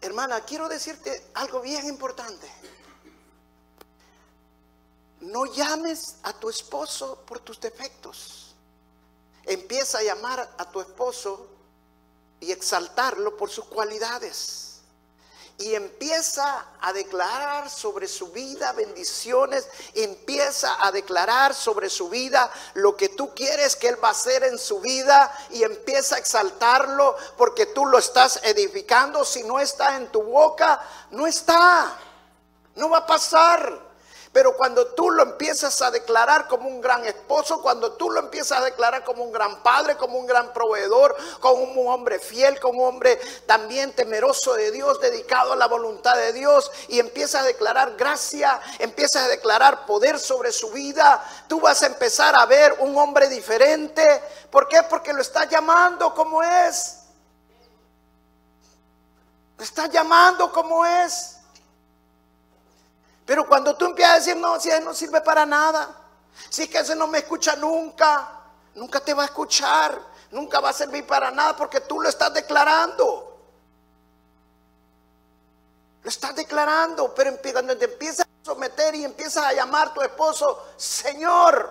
Hermana, 0.00 0.40
quiero 0.42 0.68
decirte 0.68 1.30
algo 1.34 1.60
bien 1.60 1.86
importante. 1.86 2.48
No 5.20 5.46
llames 5.46 6.16
a 6.22 6.32
tu 6.32 6.48
esposo 6.48 7.22
por 7.26 7.40
tus 7.40 7.60
defectos. 7.60 8.54
Empieza 9.44 9.98
a 9.98 10.02
llamar 10.02 10.54
a 10.58 10.70
tu 10.70 10.80
esposo 10.80 11.48
y 12.40 12.52
exaltarlo 12.52 13.36
por 13.36 13.50
sus 13.50 13.64
cualidades 13.64 14.67
y 15.58 15.74
empieza 15.74 16.66
a 16.80 16.92
declarar 16.92 17.68
sobre 17.68 18.06
su 18.06 18.30
vida 18.30 18.72
bendiciones, 18.72 19.68
empieza 19.92 20.86
a 20.86 20.92
declarar 20.92 21.52
sobre 21.52 21.90
su 21.90 22.08
vida 22.08 22.48
lo 22.74 22.96
que 22.96 23.08
tú 23.08 23.34
quieres 23.34 23.74
que 23.74 23.88
Él 23.88 24.02
va 24.02 24.08
a 24.08 24.12
hacer 24.12 24.44
en 24.44 24.56
su 24.56 24.80
vida 24.80 25.36
y 25.50 25.64
empieza 25.64 26.14
a 26.14 26.18
exaltarlo 26.18 27.16
porque 27.36 27.66
tú 27.66 27.86
lo 27.86 27.98
estás 27.98 28.38
edificando. 28.44 29.24
Si 29.24 29.42
no 29.42 29.58
está 29.58 29.96
en 29.96 30.06
tu 30.12 30.22
boca, 30.22 30.80
no 31.10 31.26
está, 31.26 31.92
no 32.76 32.90
va 32.90 32.98
a 32.98 33.06
pasar. 33.06 33.87
Pero 34.32 34.56
cuando 34.56 34.88
tú 34.88 35.10
lo 35.10 35.22
empiezas 35.22 35.80
a 35.82 35.90
declarar 35.90 36.48
como 36.48 36.68
un 36.68 36.80
gran 36.80 37.04
esposo, 37.06 37.62
cuando 37.62 37.92
tú 37.92 38.10
lo 38.10 38.20
empiezas 38.20 38.60
a 38.60 38.64
declarar 38.64 39.04
como 39.04 39.24
un 39.24 39.32
gran 39.32 39.62
padre, 39.62 39.96
como 39.96 40.18
un 40.18 40.26
gran 40.26 40.52
proveedor, 40.52 41.16
como 41.40 41.62
un 41.62 41.88
hombre 41.88 42.18
fiel, 42.18 42.60
como 42.60 42.82
un 42.82 42.88
hombre 42.88 43.18
también 43.46 43.92
temeroso 43.92 44.54
de 44.54 44.70
Dios, 44.70 45.00
dedicado 45.00 45.54
a 45.54 45.56
la 45.56 45.66
voluntad 45.66 46.16
de 46.16 46.32
Dios, 46.32 46.70
y 46.88 46.98
empiezas 46.98 47.42
a 47.42 47.46
declarar 47.46 47.96
gracia, 47.96 48.60
empiezas 48.78 49.24
a 49.24 49.28
declarar 49.28 49.86
poder 49.86 50.18
sobre 50.18 50.52
su 50.52 50.70
vida, 50.70 51.24
tú 51.48 51.60
vas 51.60 51.82
a 51.82 51.86
empezar 51.86 52.34
a 52.38 52.46
ver 52.46 52.76
un 52.80 52.96
hombre 52.98 53.28
diferente. 53.28 54.22
¿Por 54.50 54.68
qué? 54.68 54.82
Porque 54.82 55.12
lo 55.12 55.22
está 55.22 55.46
llamando 55.46 56.14
como 56.14 56.42
es. 56.42 56.98
Lo 59.56 59.64
está 59.64 59.86
llamando 59.86 60.52
como 60.52 60.84
es. 60.86 61.37
Pero 63.28 63.46
cuando 63.46 63.76
tú 63.76 63.84
empiezas 63.84 64.14
a 64.14 64.16
decir, 64.20 64.36
no, 64.38 64.58
si 64.58 64.70
él 64.70 64.82
no 64.82 64.94
sirve 64.94 65.20
para 65.20 65.44
nada, 65.44 65.94
si 66.48 66.62
es 66.62 66.70
que 66.70 66.78
ese 66.78 66.96
no 66.96 67.06
me 67.06 67.18
escucha 67.18 67.56
nunca, 67.56 68.40
nunca 68.74 69.00
te 69.00 69.12
va 69.12 69.24
a 69.24 69.26
escuchar, 69.26 70.00
nunca 70.30 70.60
va 70.60 70.70
a 70.70 70.72
servir 70.72 71.06
para 71.06 71.30
nada 71.30 71.54
porque 71.54 71.80
tú 71.80 72.00
lo 72.00 72.08
estás 72.08 72.32
declarando. 72.32 73.38
Lo 76.02 76.08
estás 76.08 76.34
declarando, 76.36 77.14
pero 77.14 77.36
cuando 77.52 77.76
te 77.76 77.84
empiezas 77.84 78.24
a 78.24 78.44
someter 78.46 78.94
y 78.94 79.04
empiezas 79.04 79.44
a 79.44 79.52
llamar 79.52 79.88
a 79.88 79.92
tu 79.92 80.00
esposo, 80.00 80.66
Señor, 80.78 81.70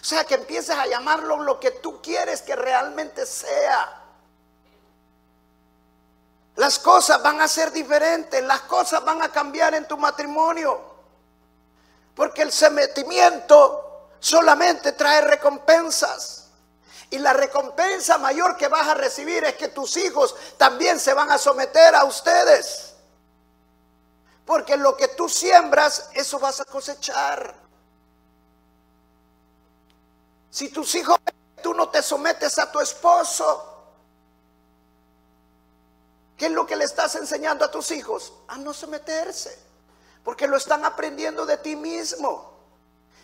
o 0.00 0.04
sea, 0.04 0.24
que 0.24 0.34
empieces 0.34 0.76
a 0.76 0.88
llamarlo 0.88 1.44
lo 1.44 1.60
que 1.60 1.70
tú 1.70 2.02
quieres 2.02 2.42
que 2.42 2.56
realmente 2.56 3.24
sea. 3.24 4.01
Las 6.56 6.78
cosas 6.78 7.22
van 7.22 7.40
a 7.40 7.48
ser 7.48 7.72
diferentes, 7.72 8.42
las 8.44 8.62
cosas 8.62 9.04
van 9.04 9.22
a 9.22 9.30
cambiar 9.30 9.74
en 9.74 9.88
tu 9.88 9.96
matrimonio. 9.96 10.80
Porque 12.14 12.42
el 12.42 12.52
sometimiento 12.52 14.08
solamente 14.20 14.92
trae 14.92 15.22
recompensas. 15.22 16.48
Y 17.10 17.18
la 17.18 17.32
recompensa 17.32 18.16
mayor 18.18 18.56
que 18.56 18.68
vas 18.68 18.88
a 18.88 18.94
recibir 18.94 19.44
es 19.44 19.54
que 19.56 19.68
tus 19.68 19.96
hijos 19.98 20.34
también 20.56 20.98
se 20.98 21.12
van 21.12 21.30
a 21.30 21.38
someter 21.38 21.94
a 21.94 22.04
ustedes. 22.04 22.94
Porque 24.44 24.76
lo 24.76 24.96
que 24.96 25.08
tú 25.08 25.28
siembras, 25.28 26.10
eso 26.14 26.38
vas 26.38 26.60
a 26.60 26.64
cosechar. 26.64 27.54
Si 30.50 30.68
tus 30.68 30.94
hijos, 30.94 31.18
tú 31.62 31.72
no 31.72 31.88
te 31.88 32.02
sometes 32.02 32.58
a 32.58 32.70
tu 32.70 32.80
esposo, 32.80 33.71
¿Qué 36.42 36.46
es 36.46 36.52
lo 36.54 36.66
que 36.66 36.74
le 36.74 36.84
estás 36.84 37.14
enseñando 37.14 37.64
a 37.64 37.70
tus 37.70 37.92
hijos? 37.92 38.32
A 38.48 38.58
no 38.58 38.74
someterse, 38.74 39.56
porque 40.24 40.48
lo 40.48 40.56
están 40.56 40.84
aprendiendo 40.84 41.46
de 41.46 41.56
ti 41.58 41.76
mismo. 41.76 42.52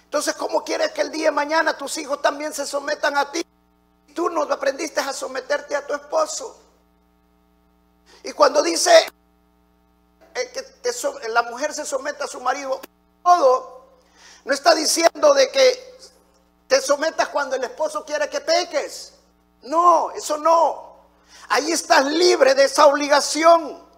Entonces, 0.05 0.37
¿cómo 0.37 0.63
quieres 0.63 0.93
que 0.93 1.01
el 1.01 1.11
día 1.11 1.25
de 1.25 1.31
mañana 1.33 1.77
tus 1.77 1.99
hijos 1.99 2.23
también 2.23 2.55
se 2.55 2.65
sometan 2.65 3.19
a 3.19 3.29
ti? 3.33 3.45
Tú 4.15 4.31
no 4.31 4.43
aprendiste 4.43 5.01
a 5.01 5.13
someterte 5.13 5.75
a 5.75 5.85
tu 5.85 5.95
esposo. 5.95 6.61
Y 8.23 8.31
cuando 8.31 8.63
dice 8.63 8.93
eh, 10.37 10.53
que 10.53 11.29
la 11.31 11.43
mujer 11.43 11.75
se 11.75 11.85
someta 11.85 12.27
a 12.27 12.29
su 12.29 12.41
marido, 12.41 12.81
todo, 13.25 13.85
no 14.45 14.55
está 14.55 14.77
diciendo 14.77 15.35
de 15.35 15.51
que 15.51 15.99
te 16.69 16.81
sometas 16.81 17.31
cuando 17.31 17.57
el 17.57 17.65
esposo 17.65 18.05
quiere 18.05 18.31
que 18.31 18.41
peques. 18.41 19.15
No, 19.63 20.13
eso 20.13 20.37
no. 20.37 20.88
Ahí 21.49 21.73
estás 21.73 22.05
libre 22.05 22.55
de 22.55 22.65
esa 22.65 22.87
obligación. 22.87 23.89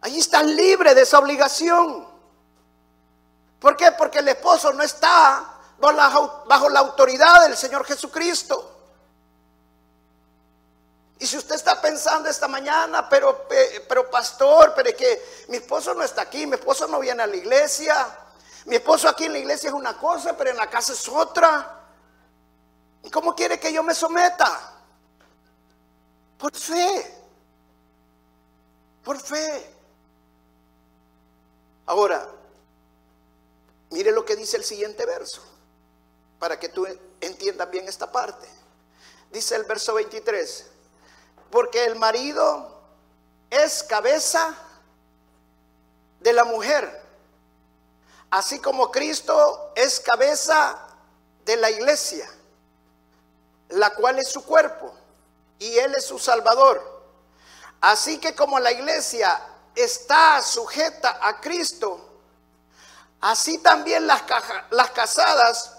Allí 0.00 0.18
están 0.18 0.54
libres 0.54 0.94
de 0.94 1.02
esa 1.02 1.18
obligación. 1.18 2.06
¿Por 3.58 3.76
qué? 3.76 3.92
Porque 3.92 4.18
el 4.18 4.28
esposo 4.28 4.72
no 4.72 4.82
está 4.82 5.54
bajo 5.78 6.68
la, 6.68 6.80
autoridad 6.80 7.48
del 7.48 7.56
Señor 7.56 7.86
Jesucristo. 7.86 8.70
Y 11.18 11.26
si 11.26 11.38
usted 11.38 11.54
está 11.54 11.80
pensando 11.80 12.28
esta 12.28 12.48
mañana, 12.48 13.08
pero, 13.08 13.46
pero 13.88 14.10
pastor, 14.10 14.74
pero 14.76 14.90
es 14.90 14.94
que 14.94 15.44
mi 15.48 15.56
esposo 15.56 15.94
no 15.94 16.02
está 16.02 16.22
aquí, 16.22 16.46
mi 16.46 16.56
esposo 16.56 16.86
no 16.86 16.98
viene 16.98 17.22
a 17.22 17.26
la 17.26 17.36
iglesia, 17.36 17.94
mi 18.66 18.76
esposo 18.76 19.08
aquí 19.08 19.24
en 19.24 19.32
la 19.32 19.38
iglesia 19.38 19.68
es 19.68 19.74
una 19.74 19.96
cosa, 19.96 20.36
pero 20.36 20.50
en 20.50 20.56
la 20.56 20.68
casa 20.68 20.92
es 20.92 21.08
otra. 21.08 21.83
¿Y 23.04 23.10
cómo 23.10 23.34
quiere 23.34 23.60
que 23.60 23.72
yo 23.72 23.82
me 23.82 23.94
someta? 23.94 24.72
Por 26.38 26.56
fe. 26.56 27.14
Por 29.04 29.20
fe. 29.20 29.74
Ahora, 31.86 32.26
mire 33.90 34.10
lo 34.10 34.24
que 34.24 34.36
dice 34.36 34.56
el 34.56 34.64
siguiente 34.64 35.04
verso, 35.04 35.42
para 36.38 36.58
que 36.58 36.70
tú 36.70 36.86
entiendas 37.20 37.70
bien 37.70 37.86
esta 37.86 38.10
parte. 38.10 38.48
Dice 39.30 39.54
el 39.56 39.64
verso 39.64 39.94
23, 39.94 40.66
porque 41.50 41.84
el 41.84 41.96
marido 41.96 42.80
es 43.50 43.82
cabeza 43.82 44.56
de 46.20 46.32
la 46.32 46.44
mujer, 46.44 47.02
así 48.30 48.58
como 48.60 48.90
Cristo 48.90 49.72
es 49.76 50.00
cabeza 50.00 50.78
de 51.44 51.56
la 51.56 51.70
iglesia, 51.70 52.28
la 53.74 53.90
cual 53.90 54.18
es 54.18 54.30
su 54.30 54.44
cuerpo, 54.44 54.94
y 55.58 55.78
Él 55.78 55.94
es 55.94 56.06
su 56.06 56.18
Salvador. 56.18 57.02
Así 57.80 58.18
que 58.18 58.34
como 58.34 58.58
la 58.58 58.72
iglesia 58.72 59.40
está 59.74 60.40
sujeta 60.42 61.18
a 61.20 61.40
Cristo, 61.40 62.00
así 63.20 63.58
también 63.58 64.06
las, 64.06 64.22
las 64.70 64.90
casadas 64.90 65.76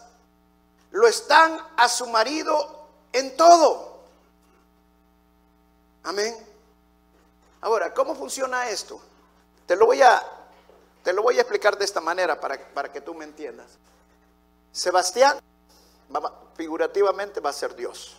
lo 0.91 1.07
están 1.07 1.59
a 1.77 1.89
su 1.89 2.07
marido 2.07 2.87
en 3.11 3.35
todo. 3.35 3.99
Amén. 6.03 6.35
Ahora, 7.61 7.93
¿cómo 7.93 8.13
funciona 8.13 8.69
esto? 8.69 9.01
Te 9.65 9.75
lo 9.75 9.87
voy 9.87 10.01
a, 10.01 10.21
te 11.03 11.13
lo 11.13 11.23
voy 11.23 11.37
a 11.37 11.41
explicar 11.41 11.77
de 11.77 11.85
esta 11.85 12.01
manera 12.01 12.39
para, 12.39 12.57
para 12.73 12.91
que 12.91 13.01
tú 13.01 13.15
me 13.15 13.25
entiendas. 13.25 13.67
Sebastián, 14.71 15.39
figurativamente, 16.55 17.39
va 17.39 17.50
a 17.50 17.53
ser 17.53 17.75
Dios. 17.75 18.17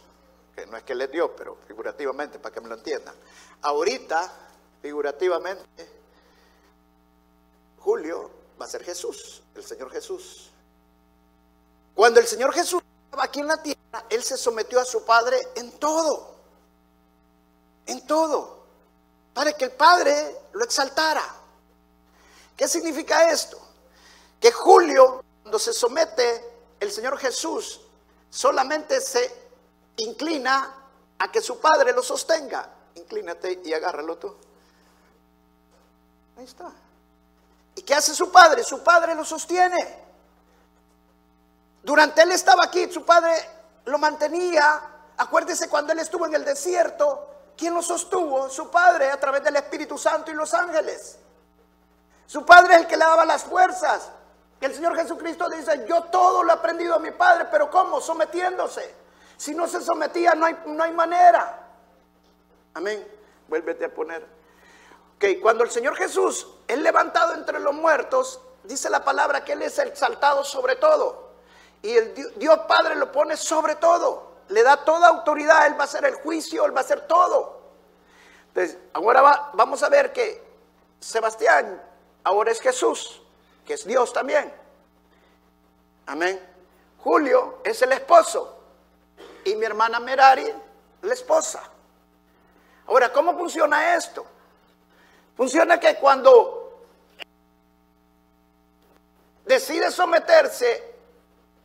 Que 0.55 0.67
no 0.67 0.77
es 0.77 0.83
que 0.85 0.93
él 0.95 1.03
es 1.03 1.11
Dios, 1.11 1.31
pero 1.37 1.59
figurativamente, 1.67 2.39
para 2.39 2.55
que 2.55 2.61
me 2.61 2.69
lo 2.69 2.75
entiendan. 2.75 3.15
Ahorita 3.63 4.33
figurativamente, 4.81 5.89
Julio 7.79 8.31
va 8.61 8.65
a 8.65 8.69
ser 8.69 8.83
Jesús, 8.85 9.43
el 9.55 9.65
Señor 9.65 9.91
Jesús. 9.91 10.51
Cuando 11.95 12.21
el 12.21 12.27
Señor 12.27 12.53
Jesús 12.53 12.83
estaba 13.05 13.25
aquí 13.25 13.41
en 13.41 13.47
la 13.47 13.63
tierra, 13.63 14.05
Él 14.11 14.23
se 14.23 14.37
sometió 14.37 14.81
a 14.81 14.85
su 14.85 15.05
Padre 15.05 15.39
en 15.55 15.73
todo, 15.79 16.35
en 17.87 18.07
todo, 18.07 18.65
para 19.33 19.53
que 19.53 19.65
el 19.65 19.73
Padre 19.73 20.37
lo 20.53 20.65
exaltara. 20.65 21.25
¿Qué 22.57 22.69
significa 22.69 23.31
esto? 23.31 23.59
Que 24.41 24.53
Julio, 24.53 25.25
cuando 25.43 25.59
se 25.59 25.73
somete, 25.73 26.46
el 26.81 26.91
Señor 26.91 27.19
Jesús 27.19 27.81
solamente 28.31 29.01
se 29.01 29.49
inclina 29.97 30.75
a 31.19 31.33
que 31.33 31.41
su 31.41 31.59
Padre 31.59 31.93
lo 31.93 32.03
sostenga. 32.03 32.69
Inclínate 32.95 33.61
y 33.65 33.73
agárralo 33.73 34.17
tú. 34.17 34.35
Ahí 36.39 36.45
está. 36.45 36.71
¿Y 37.75 37.83
qué 37.83 37.95
hace 37.95 38.15
su 38.15 38.33
padre? 38.33 38.65
Su 38.65 38.83
padre 38.83 39.15
lo 39.15 39.25
sostiene. 39.25 40.07
Durante 41.83 42.23
él 42.23 42.33
estaba 42.33 42.65
aquí, 42.65 42.91
su 42.91 43.05
padre 43.05 43.33
lo 43.85 43.99
mantenía. 43.99 44.81
Acuérdese 45.19 45.69
cuando 45.69 45.93
él 45.93 45.99
estuvo 45.99 46.27
en 46.27 46.35
el 46.35 46.45
desierto, 46.45 47.29
¿quién 47.57 47.75
lo 47.75 47.83
sostuvo? 47.83 48.49
Su 48.49 48.71
padre 48.71 49.11
a 49.11 49.21
través 49.21 49.45
del 49.45 49.57
Espíritu 49.57 49.99
Santo 49.99 50.31
y 50.31 50.35
los 50.35 50.53
ángeles. 50.55 51.19
Su 52.27 52.45
padre 52.45 52.75
es 52.75 52.81
el 52.81 52.87
que 52.87 52.97
le 52.97 53.05
daba 53.05 53.25
las 53.25 53.45
fuerzas. 53.45 54.11
El 54.67 54.75
Señor 54.75 54.97
Jesucristo 54.97 55.49
dice, 55.49 55.85
yo 55.89 56.03
todo 56.05 56.43
lo 56.43 56.51
he 56.51 56.55
aprendido 56.55 56.97
a 56.97 56.99
mi 56.99 57.13
padre, 57.13 57.47
pero 57.53 57.71
¿cómo? 57.71 58.01
Sometiéndose. 58.01 58.97
Si 59.37 59.55
no 59.55 59.69
se 59.69 59.81
sometía, 59.81 60.35
no 60.35 60.45
hay, 60.45 60.59
no 60.67 60.83
hay 60.83 60.91
manera. 60.91 61.69
Amén. 62.75 63.07
Vuélvete 63.47 63.85
a 63.85 63.95
poner 63.95 64.27
que 65.21 65.41
cuando 65.41 65.63
el 65.63 65.71
Señor 65.71 65.95
Jesús 65.95 66.49
es 66.67 66.79
levantado 66.79 67.35
entre 67.35 67.61
los 67.61 67.75
muertos, 67.75 68.41
dice 68.65 68.91
la 68.91 69.05
palabra 69.05 69.45
que 69.45 69.53
Él 69.53 69.63
es 69.63 69.79
exaltado 69.79 70.43
sobre 70.43 70.75
todo. 70.75 71.31
Y 71.83 71.93
el 71.97 72.35
Dios 72.37 72.59
Padre 72.67 72.97
lo 72.97 73.13
pone 73.13 73.37
sobre 73.37 73.77
todo. 73.77 74.33
Le 74.49 74.65
da 74.65 74.85
toda 74.85 75.07
autoridad. 75.07 75.69
Él 75.69 75.75
va 75.75 75.83
a 75.83 75.85
hacer 75.85 76.05
el 76.07 76.17
juicio, 76.17 76.65
Él 76.65 76.75
va 76.75 76.81
a 76.81 76.85
hacer 76.85 77.07
todo. 77.07 77.61
Entonces, 78.49 78.79
ahora 78.95 79.53
vamos 79.53 79.85
a 79.85 79.89
ver 79.89 80.13
que 80.13 80.45
Sebastián 80.99 81.81
ahora 82.25 82.51
es 82.51 82.61
Jesús, 82.61 83.23
que 83.67 83.75
es 83.75 83.85
Dios 83.85 84.13
también. 84.13 84.53
Amén. 86.07 86.41
Julio 86.99 87.61
es 87.65 87.83
el 87.83 87.93
esposo. 87.93 88.59
Y 89.45 89.55
mi 89.57 89.67
hermana 89.67 90.01
Merari, 90.01 90.47
la 91.03 91.13
esposa. 91.13 91.63
Ahora, 92.87 93.13
¿cómo 93.13 93.37
funciona 93.37 93.97
esto? 93.97 94.25
Funciona 95.37 95.79
que 95.79 95.97
cuando 95.97 96.87
decide 99.45 99.91
someterse 99.91 100.95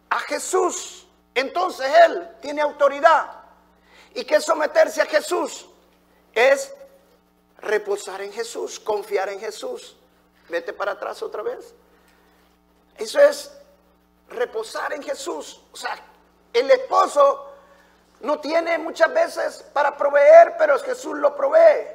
a 0.10 0.20
Jesús, 0.20 1.08
entonces 1.34 1.92
Él 2.06 2.30
tiene 2.42 2.62
autoridad. 2.62 3.42
¿Y 4.14 4.26
que 4.26 4.42
someterse 4.42 5.02
a 5.02 5.06
Jesús? 5.06 5.68
Es 6.34 6.74
reposar 7.60 8.22
en 8.22 8.34
Jesús, 8.34 8.80
confiar 8.80 9.30
en 9.30 9.40
Jesús. 9.40 9.96
Vete 10.50 10.74
para 10.74 10.94
atrás 10.94 11.22
otra 11.22 11.44
vez. 11.44 11.74
Eso 13.02 13.20
es 13.20 13.52
reposar 14.30 14.94
en 14.94 15.02
Jesús. 15.02 15.60
O 15.74 15.76
sea, 15.76 15.98
el 16.54 16.70
esposo 16.70 17.48
no 18.20 18.40
tiene 18.40 18.78
muchas 18.78 19.12
veces 19.12 19.66
para 19.74 19.98
proveer, 19.98 20.56
pero 20.56 20.78
Jesús 20.78 21.18
lo 21.18 21.36
provee. 21.36 21.88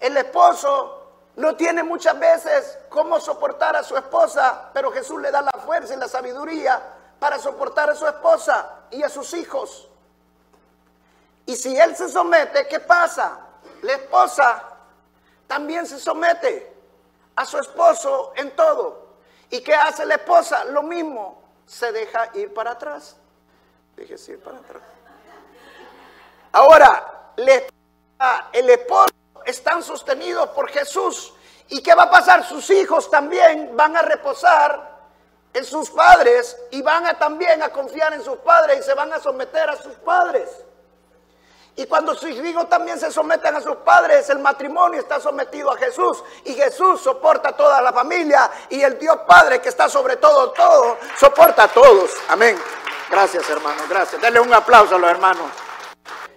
El 0.00 0.16
esposo 0.16 1.02
no 1.36 1.54
tiene 1.54 1.82
muchas 1.82 2.18
veces 2.18 2.78
cómo 2.88 3.20
soportar 3.20 3.76
a 3.76 3.82
su 3.82 3.94
esposa, 3.94 4.70
pero 4.72 4.90
Jesús 4.90 5.20
le 5.20 5.30
da 5.30 5.42
la 5.42 5.52
fuerza 5.52 5.92
y 5.92 5.98
la 5.98 6.08
sabiduría 6.08 6.80
para 7.18 7.38
soportar 7.38 7.90
a 7.90 7.94
su 7.94 8.06
esposa 8.06 8.86
y 8.90 9.02
a 9.02 9.10
sus 9.10 9.34
hijos. 9.34 9.90
Y 11.44 11.56
si 11.56 11.78
él 11.78 11.94
se 11.94 12.08
somete, 12.08 12.66
¿qué 12.68 12.80
pasa? 12.80 13.38
La 13.82 13.92
esposa 13.92 14.62
también 15.46 15.86
se 15.86 16.00
somete 16.00 16.74
a 17.36 17.44
su 17.44 17.58
esposo 17.58 18.32
en 18.34 18.56
todo. 18.56 19.01
¿Y 19.52 19.60
qué 19.60 19.74
hace 19.74 20.06
la 20.06 20.14
esposa? 20.14 20.64
Lo 20.64 20.82
mismo, 20.82 21.42
se 21.66 21.92
deja 21.92 22.30
ir 22.34 22.54
para 22.54 22.70
atrás. 22.70 23.16
Déjese 23.94 24.32
ir 24.32 24.42
para 24.42 24.56
atrás. 24.56 24.82
Ahora, 26.52 27.34
el 27.36 28.70
esposo 28.70 29.12
están 29.44 29.82
sostenidos 29.82 30.48
por 30.50 30.70
Jesús. 30.70 31.34
¿Y 31.68 31.82
qué 31.82 31.94
va 31.94 32.04
a 32.04 32.10
pasar? 32.10 32.44
Sus 32.44 32.70
hijos 32.70 33.10
también 33.10 33.76
van 33.76 33.94
a 33.94 34.00
reposar 34.00 34.90
en 35.52 35.64
sus 35.66 35.90
padres 35.90 36.56
y 36.70 36.80
van 36.80 37.04
a 37.04 37.18
también 37.18 37.62
a 37.62 37.68
confiar 37.68 38.14
en 38.14 38.24
sus 38.24 38.38
padres 38.38 38.80
y 38.80 38.82
se 38.82 38.94
van 38.94 39.12
a 39.12 39.20
someter 39.20 39.68
a 39.68 39.76
sus 39.76 39.92
padres. 39.96 40.48
Y 41.74 41.86
cuando 41.86 42.14
sus 42.14 42.30
hijos 42.30 42.68
también 42.68 42.98
se 42.98 43.10
someten 43.10 43.56
a 43.56 43.60
sus 43.60 43.76
padres, 43.76 44.28
el 44.28 44.40
matrimonio 44.40 45.00
está 45.00 45.18
sometido 45.18 45.70
a 45.70 45.76
Jesús. 45.78 46.22
Y 46.44 46.52
Jesús 46.52 47.00
soporta 47.00 47.56
toda 47.56 47.80
la 47.80 47.92
familia. 47.92 48.50
Y 48.68 48.82
el 48.82 48.98
Dios 48.98 49.18
Padre 49.26 49.60
que 49.60 49.70
está 49.70 49.88
sobre 49.88 50.16
todo, 50.16 50.50
todo, 50.50 50.98
soporta 51.18 51.64
a 51.64 51.68
todos. 51.68 52.10
Amén. 52.28 52.58
Gracias, 53.10 53.48
hermanos. 53.48 53.88
Gracias. 53.88 54.20
Denle 54.20 54.40
un 54.40 54.52
aplauso 54.52 54.96
a 54.96 54.98
los 54.98 55.10
hermanos. 55.10 55.50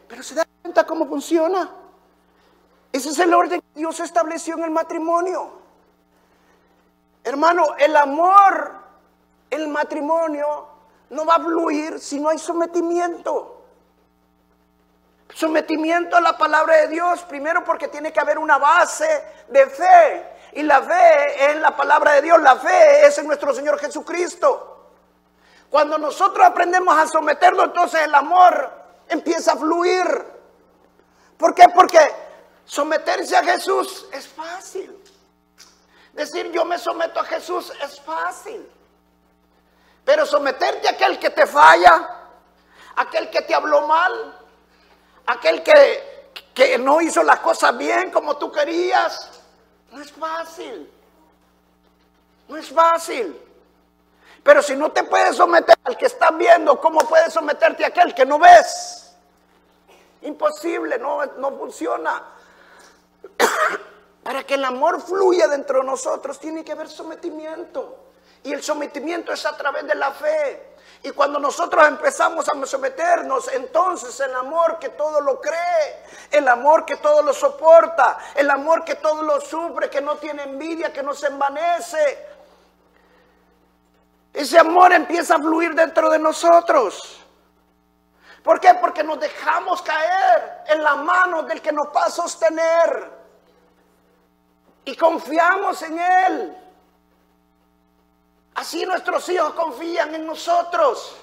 Pero 0.07 0.23
se 0.23 0.35
da 0.35 0.45
cuenta 0.61 0.85
cómo 0.85 1.05
funciona. 1.05 1.69
Ese 2.93 3.09
es 3.09 3.19
el 3.19 3.33
orden 3.33 3.59
que 3.59 3.79
Dios 3.79 3.99
estableció 3.99 4.55
en 4.55 4.63
el 4.63 4.71
matrimonio. 4.71 5.51
Hermano, 7.25 7.75
el 7.77 7.97
amor, 7.97 8.71
el 9.49 9.67
matrimonio, 9.67 10.67
no 11.09 11.25
va 11.25 11.35
a 11.35 11.39
fluir 11.39 11.99
si 11.99 12.21
no 12.21 12.29
hay 12.29 12.39
sometimiento. 12.39 13.64
Sometimiento 15.35 16.15
a 16.15 16.21
la 16.21 16.37
palabra 16.37 16.77
de 16.77 16.87
Dios, 16.87 17.21
primero 17.23 17.63
porque 17.63 17.89
tiene 17.89 18.11
que 18.11 18.19
haber 18.19 18.39
una 18.39 18.57
base 18.57 19.23
de 19.49 19.67
fe. 19.67 20.31
Y 20.53 20.63
la 20.63 20.81
fe 20.81 21.51
es 21.51 21.57
la 21.57 21.75
palabra 21.75 22.13
de 22.13 22.21
Dios, 22.21 22.41
la 22.41 22.55
fe 22.55 23.05
es 23.05 23.17
en 23.17 23.27
nuestro 23.27 23.53
Señor 23.53 23.77
Jesucristo. 23.77 24.91
Cuando 25.69 25.97
nosotros 25.97 26.45
aprendemos 26.45 26.97
a 26.97 27.05
someterlo, 27.07 27.65
entonces 27.65 28.01
el 28.01 28.15
amor 28.15 28.71
empieza 29.09 29.53
a 29.53 29.57
fluir. 29.57 30.05
¿Por 31.37 31.53
qué? 31.53 31.65
Porque 31.75 31.99
Someterse 32.65 33.37
a 33.37 33.43
Jesús 33.43 34.07
es 34.11 34.27
fácil. 34.27 34.91
Decir 36.13 36.51
yo 36.51 36.65
me 36.65 36.79
someto 36.79 37.19
a 37.19 37.23
Jesús 37.23 37.71
es 37.83 38.01
fácil. 38.01 38.67
Pero 40.03 40.25
someterte 40.25 40.87
a 40.87 40.91
aquel 40.91 41.19
que 41.19 41.29
te 41.29 41.45
falla, 41.45 42.09
aquel 42.95 43.29
que 43.29 43.41
te 43.41 43.53
habló 43.53 43.87
mal, 43.87 44.44
aquel 45.25 45.63
que, 45.63 46.31
que 46.53 46.77
no 46.77 47.01
hizo 47.01 47.23
las 47.23 47.39
cosas 47.39 47.77
bien 47.77 48.11
como 48.11 48.37
tú 48.37 48.51
querías, 48.51 49.41
no 49.91 50.01
es 50.01 50.11
fácil. 50.11 50.91
No 52.47 52.57
es 52.57 52.69
fácil. 52.69 53.39
Pero 54.43 54.61
si 54.61 54.75
no 54.75 54.91
te 54.91 55.03
puedes 55.03 55.35
someter 55.35 55.75
al 55.83 55.97
que 55.97 56.05
estás 56.05 56.37
viendo, 56.37 56.79
¿cómo 56.79 56.99
puedes 56.99 57.33
someterte 57.33 57.83
a 57.83 57.87
aquel 57.87 58.13
que 58.13 58.25
no 58.25 58.37
ves? 58.37 59.15
Imposible, 60.21 60.99
no, 60.99 61.25
no 61.37 61.51
funciona. 61.57 62.21
Para 64.23 64.43
que 64.43 64.53
el 64.53 64.65
amor 64.65 65.01
fluya 65.01 65.47
dentro 65.47 65.79
de 65.79 65.85
nosotros 65.85 66.39
tiene 66.39 66.63
que 66.63 66.73
haber 66.73 66.89
sometimiento. 66.89 68.05
Y 68.43 68.53
el 68.53 68.61
sometimiento 68.61 69.33
es 69.33 69.43
a 69.47 69.57
través 69.57 69.87
de 69.87 69.95
la 69.95 70.11
fe. 70.11 70.74
Y 71.05 71.11
cuando 71.11 71.37
nosotros 71.37 71.87
empezamos 71.87 72.49
a 72.49 72.65
someternos, 72.65 73.47
entonces 73.49 74.19
el 74.21 74.33
amor 74.33 74.79
que 74.79 74.89
todo 74.89 75.21
lo 75.21 75.39
cree, 75.39 76.03
el 76.31 76.47
amor 76.47 76.83
que 76.83 76.97
todo 76.97 77.21
lo 77.21 77.31
soporta, 77.31 78.17
el 78.33 78.49
amor 78.49 78.83
que 78.83 78.95
todo 78.95 79.21
lo 79.21 79.39
sufre, 79.39 79.87
que 79.87 80.01
no 80.01 80.15
tiene 80.15 80.41
envidia, 80.41 80.91
que 80.91 81.03
no 81.03 81.13
se 81.13 81.27
envanece, 81.27 82.27
ese 84.33 84.57
amor 84.57 84.93
empieza 84.93 85.35
a 85.35 85.37
fluir 85.37 85.75
dentro 85.75 86.09
de 86.09 86.17
nosotros. 86.17 87.23
¿Por 88.43 88.59
qué? 88.59 88.73
Porque 88.73 89.03
nos 89.03 89.19
dejamos 89.19 89.83
caer 89.83 90.63
en 90.65 90.81
la 90.81 90.95
mano 90.95 91.43
del 91.43 91.61
que 91.61 91.71
nos 91.71 91.87
va 91.95 92.05
a 92.05 92.09
sostener. 92.09 93.11
Y 94.85 94.95
confiamos 94.95 95.83
en 95.83 95.99
Él. 95.99 96.64
Así 98.55 98.85
nuestros 98.85 99.27
hijos 99.29 99.53
confían 99.53 100.15
en 100.15 100.25
nosotros. 100.25 101.17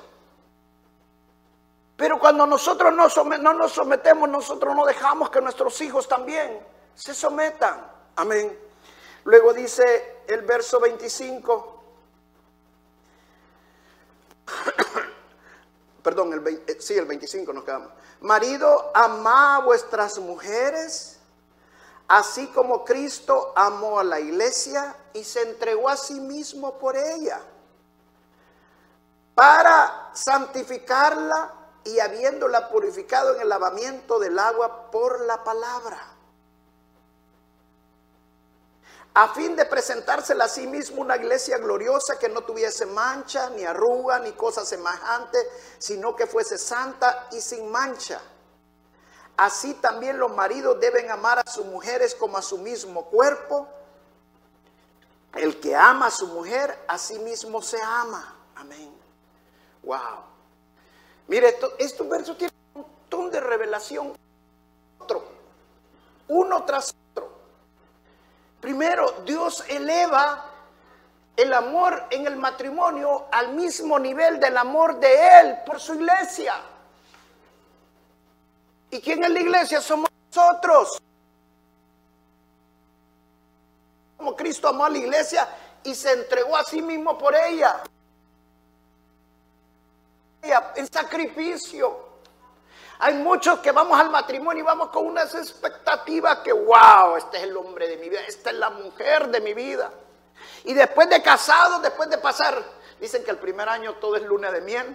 Pero 1.97 2.19
cuando 2.19 2.47
nosotros 2.47 2.93
no, 2.93 3.09
no, 3.39 3.55
nos 3.55 3.73
sometemos, 3.73 4.29
nosotros 4.29 4.75
no 4.75 4.85
dejamos 4.85 5.31
que 5.31 5.41
nuestros 5.41 5.81
hijos 5.81 6.07
también 6.09 6.61
se 6.95 7.15
sometan. 7.15 7.91
Amén. 8.17 8.59
Luego 9.25 9.55
dice 9.55 10.25
el 10.27 10.43
verso 10.43 10.79
25. 10.81 11.85
Perdón, 16.03 16.33
el, 16.33 16.47
eh, 16.67 16.77
sí, 16.81 16.95
el 16.95 17.07
25 17.07 17.53
nos 17.53 17.65
quedamos. 17.65 17.93
Marido, 18.21 18.91
ama 18.95 19.57
a 19.57 19.61
vuestras 19.61 20.19
mujeres, 20.19 21.21
así 22.13 22.47
como 22.49 22.85
Cristo 22.85 23.55
amó 23.57 23.99
a 23.99 24.05
la 24.05 24.21
iglesia 24.21 24.95
y 25.15 25.25
se 25.25 25.41
entregó 25.43 25.89
a 25.89 25.97
sí 25.97 26.21
mismo 26.21 26.79
por 26.79 26.95
ella, 26.95 27.41
para 29.35 30.11
santificarla 30.13 31.55
y 31.85 31.99
habiéndola 32.01 32.69
purificado 32.69 33.35
en 33.35 33.41
el 33.41 33.49
lavamiento 33.49 34.19
del 34.19 34.39
agua 34.39 34.91
por 34.91 35.21
la 35.23 35.43
palabra 35.43 36.13
a 39.15 39.29
fin 39.35 39.55
de 39.57 39.67
presentársela 39.67 40.45
a 40.45 40.49
sí 40.49 40.67
mismo 40.67 41.03
una 41.03 41.17
iglesia 41.17 41.59
gloriosa 41.59 42.19
que 42.19 42.31
no 42.31 42.43
tuviese 42.43 42.87
mancha, 42.87 43.51
ni 43.51 43.63
arruga, 43.63 44.19
ni 44.19 44.33
cosa 44.33 44.65
semejante, 44.65 45.39
sino 45.79 46.17
que 46.17 46.27
fuese 46.27 46.57
santa 46.57 47.29
y 47.33 47.41
sin 47.43 47.71
mancha. 47.71 48.21
Así 49.43 49.75
también 49.75 50.21
los 50.21 50.33
maridos 50.33 50.79
deben 50.79 51.11
amar 51.11 51.41
a 51.41 51.51
sus 51.51 51.67
mujeres 51.67 52.15
como 52.15 52.39
a 52.39 52.43
su 52.43 52.59
mismo 52.59 53.07
cuerpo. 53.07 53.67
El 55.35 55.59
que 55.59 55.75
ama 55.75 56.07
a 56.07 56.11
su 56.13 56.29
mujer, 56.29 56.79
a 56.87 56.97
sí 56.97 57.19
mismo 57.19 57.61
se 57.61 57.83
ama. 57.83 58.37
Amén. 58.55 58.95
Wow. 59.83 59.99
Mire, 61.27 61.49
esto, 61.49 61.73
estos 61.77 62.09
versos 62.09 62.39
tienen 62.39 62.55
un 62.73 62.83
montón 62.83 63.33
de 63.33 63.41
revelación. 63.41 64.17
Otro, 65.01 65.25
uno 66.29 66.63
tras 66.63 66.95
Primero, 68.61 69.11
Dios 69.27 69.65
eleva 69.67 70.53
el 71.37 71.53
amor 71.53 72.05
en 72.11 72.29
el 72.29 72.37
matrimonio 72.37 73.27
al 73.33 73.55
mismo 73.55 73.99
nivel 73.99 74.39
del 74.39 74.57
amor 74.57 75.01
de 75.01 75.41
Él 75.41 75.59
por 75.67 75.81
su 75.81 75.95
iglesia. 75.95 76.55
¿Y 78.93 79.01
quién 79.01 79.25
es 79.25 79.31
la 79.31 79.41
iglesia? 79.41 79.81
Somos 79.81 80.11
nosotros. 80.29 80.99
Como 84.19 84.37
Cristo 84.37 84.69
amó 84.69 84.85
a 84.85 84.91
la 84.91 84.99
iglesia 84.99 85.49
y 85.83 85.95
se 85.95 86.13
entregó 86.13 86.55
a 86.55 86.63
sí 86.63 86.83
mismo 86.83 87.17
por 87.17 87.35
ella. 87.35 87.83
En 90.77 90.93
sacrificio. 90.93 92.13
Hay 92.99 93.15
muchos 93.15 93.61
que 93.61 93.73
vamos 93.73 93.99
al 93.99 94.11
matrimonio 94.11 94.63
y 94.63 94.67
vamos 94.67 94.91
con 94.91 95.07
unas 95.07 95.35
expectativas 95.35 96.41
que, 96.41 96.53
wow, 96.53 97.17
este 97.17 97.39
es 97.39 97.45
el 97.45 97.57
hombre 97.57 97.89
de 97.89 97.97
mi 97.97 98.11
vida, 98.11 98.21
esta 98.29 98.51
es 98.51 98.57
la 98.57 98.69
mujer 98.69 99.29
de 99.29 99.41
mi 99.41 99.55
vida. 99.55 99.91
Y 100.65 100.75
después 100.75 101.09
de 101.09 101.23
casado, 101.23 101.81
después 101.81 102.11
de 102.11 102.19
pasar, 102.19 102.63
dicen 103.01 103.25
que 103.25 103.31
el 103.31 103.39
primer 103.39 103.71
año 103.71 103.95
todo 103.95 104.17
es 104.17 104.23
luna 104.23 104.53
de 104.53 104.61
miel. 104.61 104.95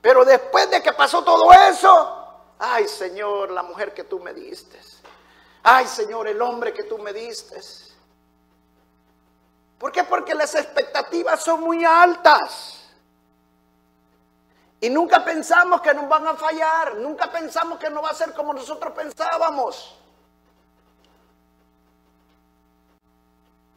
Pero 0.00 0.24
después 0.24 0.70
de 0.70 0.80
que 0.80 0.92
pasó 0.92 1.24
todo 1.24 1.52
eso, 1.52 2.19
ay 2.60 2.86
Señor, 2.86 3.50
la 3.50 3.62
mujer 3.62 3.92
que 3.92 4.04
tú 4.04 4.20
me 4.20 4.32
diste. 4.32 4.78
Ay 5.62 5.86
Señor, 5.86 6.28
el 6.28 6.40
hombre 6.40 6.72
que 6.72 6.84
tú 6.84 6.98
me 6.98 7.12
diste. 7.12 7.60
¿Por 9.78 9.90
qué? 9.90 10.04
Porque 10.04 10.34
las 10.34 10.54
expectativas 10.54 11.42
son 11.42 11.62
muy 11.62 11.84
altas. 11.84 12.76
Y 14.82 14.90
nunca 14.90 15.24
pensamos 15.24 15.80
que 15.80 15.92
nos 15.94 16.08
van 16.08 16.26
a 16.26 16.34
fallar, 16.34 16.96
nunca 16.96 17.30
pensamos 17.30 17.78
que 17.78 17.90
no 17.90 18.02
va 18.02 18.10
a 18.10 18.14
ser 18.14 18.32
como 18.34 18.52
nosotros 18.52 18.92
pensábamos. 18.94 19.98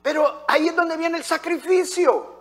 Pero 0.02 0.44
ahí 0.48 0.68
es 0.68 0.76
donde 0.76 0.98
viene 0.98 1.18
el 1.18 1.24
sacrificio. 1.24 2.34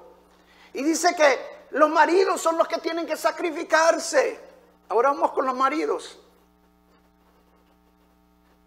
Y 0.72 0.82
dice 0.82 1.14
que 1.14 1.66
los 1.70 1.88
maridos 1.88 2.40
son 2.40 2.58
los 2.58 2.66
que 2.66 2.78
tienen 2.78 3.06
que 3.06 3.16
sacrificarse. 3.16 4.40
Ahora 4.88 5.10
vamos 5.10 5.32
con 5.32 5.46
los 5.46 5.54
maridos. 5.54 6.18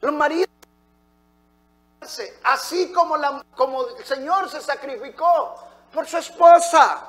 Los 0.06 0.14
maridos, 0.14 0.48
así 2.44 2.92
como, 2.92 3.18
la, 3.18 3.44
como 3.56 3.88
el 3.88 4.06
Señor 4.06 4.48
se 4.52 4.62
sacrificó 4.62 5.56
por 5.92 6.06
su 6.06 6.18
esposa. 6.18 7.08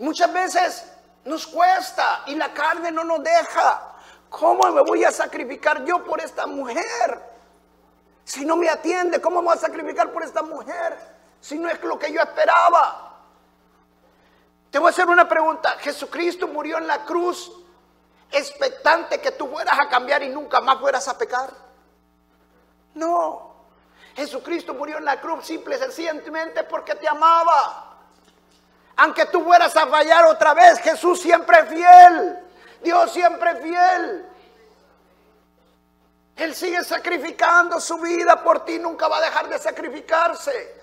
Muchas 0.00 0.32
veces 0.32 0.92
nos 1.24 1.46
cuesta 1.46 2.24
y 2.26 2.34
la 2.34 2.52
carne 2.52 2.90
no 2.90 3.04
nos 3.04 3.22
deja. 3.22 3.92
¿Cómo 4.28 4.68
me 4.72 4.82
voy 4.82 5.04
a 5.04 5.12
sacrificar 5.12 5.84
yo 5.84 6.04
por 6.04 6.20
esta 6.20 6.48
mujer? 6.48 7.22
Si 8.24 8.44
no 8.44 8.56
me 8.56 8.68
atiende, 8.68 9.20
¿cómo 9.20 9.40
voy 9.40 9.54
a 9.54 9.60
sacrificar 9.60 10.12
por 10.12 10.24
esta 10.24 10.42
mujer? 10.42 10.98
Si 11.40 11.56
no 11.60 11.68
es 11.68 11.80
lo 11.84 11.96
que 11.96 12.12
yo 12.12 12.20
esperaba. 12.20 13.20
Te 14.72 14.80
voy 14.80 14.88
a 14.88 14.90
hacer 14.90 15.06
una 15.06 15.28
pregunta. 15.28 15.76
Jesucristo 15.78 16.48
murió 16.48 16.78
en 16.78 16.88
la 16.88 17.04
cruz 17.04 17.57
expectante 18.30 19.20
que 19.20 19.32
tú 19.32 19.48
fueras 19.48 19.78
a 19.78 19.88
cambiar 19.88 20.22
y 20.22 20.28
nunca 20.28 20.60
más 20.60 20.78
fueras 20.78 21.08
a 21.08 21.16
pecar. 21.16 21.50
No. 22.94 23.54
Jesucristo 24.14 24.74
murió 24.74 24.98
en 24.98 25.04
la 25.04 25.20
cruz 25.20 25.46
simple 25.46 25.76
y 25.76 25.78
sencillamente 25.78 26.64
porque 26.64 26.94
te 26.94 27.08
amaba. 27.08 27.96
Aunque 28.96 29.26
tú 29.26 29.44
fueras 29.44 29.76
a 29.76 29.86
fallar 29.86 30.24
otra 30.26 30.54
vez, 30.54 30.80
Jesús 30.80 31.20
siempre 31.20 31.60
es 31.60 31.68
fiel. 31.68 32.38
Dios 32.82 33.12
siempre 33.12 33.52
es 33.52 33.62
fiel. 33.62 34.26
Él 36.34 36.54
sigue 36.54 36.82
sacrificando 36.84 37.80
su 37.80 37.98
vida 37.98 38.42
por 38.42 38.64
ti, 38.64 38.78
nunca 38.78 39.08
va 39.08 39.18
a 39.18 39.22
dejar 39.22 39.48
de 39.48 39.58
sacrificarse. 39.58 40.76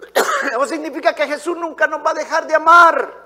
Eso 0.50 0.66
significa 0.66 1.14
que 1.14 1.26
Jesús 1.26 1.56
nunca 1.56 1.86
nos 1.86 2.04
va 2.04 2.10
a 2.10 2.14
dejar 2.14 2.46
de 2.46 2.54
amar. 2.54 3.19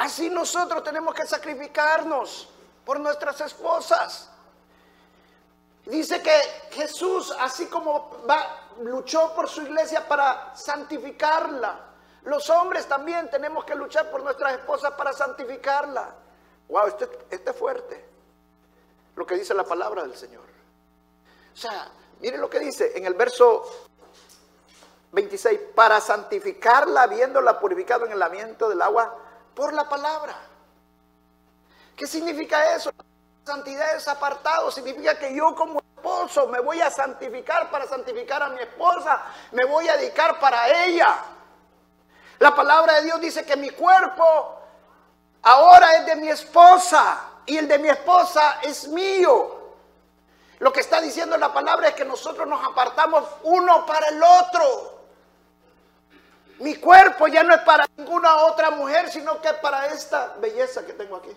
Así 0.00 0.30
nosotros 0.30 0.82
tenemos 0.82 1.14
que 1.14 1.26
sacrificarnos 1.26 2.48
por 2.86 2.98
nuestras 2.98 3.38
esposas. 3.42 4.30
Dice 5.84 6.22
que 6.22 6.40
Jesús, 6.70 7.36
así 7.38 7.66
como 7.66 8.24
va, 8.26 8.70
luchó 8.80 9.34
por 9.34 9.46
su 9.46 9.60
iglesia 9.60 10.08
para 10.08 10.56
santificarla, 10.56 11.80
los 12.22 12.48
hombres 12.48 12.86
también 12.86 13.28
tenemos 13.28 13.62
que 13.66 13.74
luchar 13.74 14.10
por 14.10 14.22
nuestras 14.22 14.54
esposas 14.54 14.92
para 14.92 15.12
santificarla. 15.12 16.14
Wow, 16.68 16.86
esto, 16.86 17.06
esto 17.28 17.50
es 17.50 17.56
fuerte. 17.58 18.02
Lo 19.16 19.26
que 19.26 19.34
dice 19.34 19.52
la 19.52 19.64
palabra 19.64 20.00
del 20.04 20.16
Señor. 20.16 20.44
O 21.52 21.56
sea, 21.58 21.90
mire 22.20 22.38
lo 22.38 22.48
que 22.48 22.58
dice 22.58 22.96
en 22.96 23.04
el 23.04 23.12
verso 23.12 23.66
26, 25.12 25.60
para 25.74 26.00
santificarla 26.00 27.02
habiéndola 27.02 27.60
purificado 27.60 28.06
en 28.06 28.12
el 28.12 28.18
lavamiento 28.18 28.66
del 28.70 28.80
agua 28.80 29.26
por 29.54 29.72
la 29.72 29.88
palabra. 29.88 30.36
¿Qué 31.96 32.06
significa 32.06 32.74
eso? 32.74 32.90
Santidad 33.44 33.96
es 33.96 34.06
apartado, 34.08 34.70
significa 34.70 35.18
que 35.18 35.34
yo 35.34 35.54
como 35.54 35.80
esposo, 35.96 36.46
me 36.48 36.60
voy 36.60 36.80
a 36.80 36.90
santificar 36.90 37.70
para 37.70 37.86
santificar 37.86 38.42
a 38.42 38.48
mi 38.48 38.60
esposa, 38.60 39.22
me 39.52 39.64
voy 39.64 39.88
a 39.88 39.96
dedicar 39.96 40.38
para 40.38 40.84
ella. 40.84 41.16
La 42.38 42.54
palabra 42.54 42.94
de 42.94 43.02
Dios 43.02 43.20
dice 43.20 43.44
que 43.44 43.56
mi 43.56 43.70
cuerpo 43.70 44.58
ahora 45.42 45.96
es 45.96 46.06
de 46.06 46.16
mi 46.16 46.28
esposa 46.28 47.20
y 47.44 47.58
el 47.58 47.68
de 47.68 47.78
mi 47.78 47.88
esposa 47.88 48.60
es 48.62 48.88
mío. 48.88 49.58
Lo 50.58 50.72
que 50.72 50.80
está 50.80 51.00
diciendo 51.00 51.36
la 51.36 51.52
palabra 51.52 51.88
es 51.88 51.94
que 51.94 52.04
nosotros 52.04 52.46
nos 52.46 52.64
apartamos 52.64 53.24
uno 53.42 53.84
para 53.84 54.08
el 54.08 54.22
otro. 54.22 54.89
Mi 56.60 56.76
cuerpo 56.76 57.26
ya 57.26 57.42
no 57.42 57.54
es 57.54 57.62
para 57.62 57.86
ninguna 57.96 58.36
otra 58.44 58.70
mujer, 58.70 59.10
sino 59.10 59.40
que 59.40 59.48
es 59.48 59.54
para 59.54 59.86
esta 59.86 60.34
belleza 60.40 60.84
que 60.84 60.92
tengo 60.92 61.16
aquí. 61.16 61.30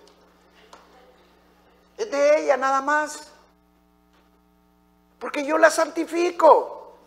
Es 1.97 2.11
de 2.11 2.41
ella 2.41 2.57
nada 2.57 2.81
más. 2.81 3.29
Porque 5.19 5.45
yo 5.45 5.57
la 5.57 5.71
santifico. 5.71 6.97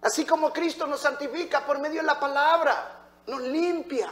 Así 0.00 0.24
como 0.24 0.50
Cristo 0.50 0.86
nos 0.86 1.00
santifica 1.00 1.66
por 1.66 1.78
medio 1.78 2.00
de 2.00 2.06
la 2.06 2.18
palabra, 2.18 2.92
nos 3.26 3.42
limpia. 3.42 4.10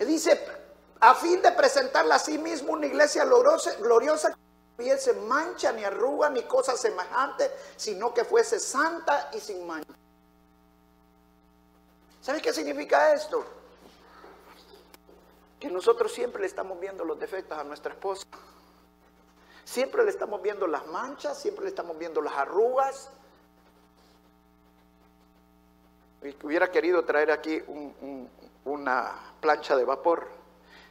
Y 0.00 0.04
dice, 0.04 0.44
a 0.98 1.14
fin 1.14 1.40
de 1.40 1.52
presentarla 1.52 2.16
a 2.16 2.18
sí 2.18 2.36
mismo 2.36 2.72
una 2.72 2.86
iglesia 2.86 3.24
gloriosa, 3.24 3.74
gloriosa 3.76 4.36
no 4.88 4.98
se 4.98 5.12
mancha, 5.14 5.72
ni 5.72 5.84
arruga, 5.84 6.30
ni 6.30 6.42
cosa 6.42 6.76
semejante, 6.76 7.50
sino 7.76 8.12
que 8.12 8.24
fuese 8.24 8.58
santa 8.58 9.30
y 9.32 9.40
sin 9.40 9.66
mancha. 9.66 9.92
¿Sabe 12.20 12.40
qué 12.40 12.52
significa 12.52 13.14
esto? 13.14 13.44
Que 15.58 15.68
nosotros 15.68 16.12
siempre 16.12 16.40
le 16.42 16.46
estamos 16.46 16.78
viendo 16.78 17.04
los 17.04 17.18
defectos 17.18 17.58
a 17.58 17.64
nuestra 17.64 17.92
esposa. 17.92 18.26
Siempre 19.64 20.04
le 20.04 20.10
estamos 20.10 20.42
viendo 20.42 20.66
las 20.66 20.86
manchas, 20.86 21.38
siempre 21.38 21.64
le 21.64 21.70
estamos 21.70 21.98
viendo 21.98 22.20
las 22.20 22.34
arrugas. 22.34 23.10
Hubiera 26.42 26.70
querido 26.70 27.04
traer 27.04 27.30
aquí 27.30 27.62
una 28.64 29.34
plancha 29.40 29.76
de 29.76 29.84
vapor. 29.84 30.28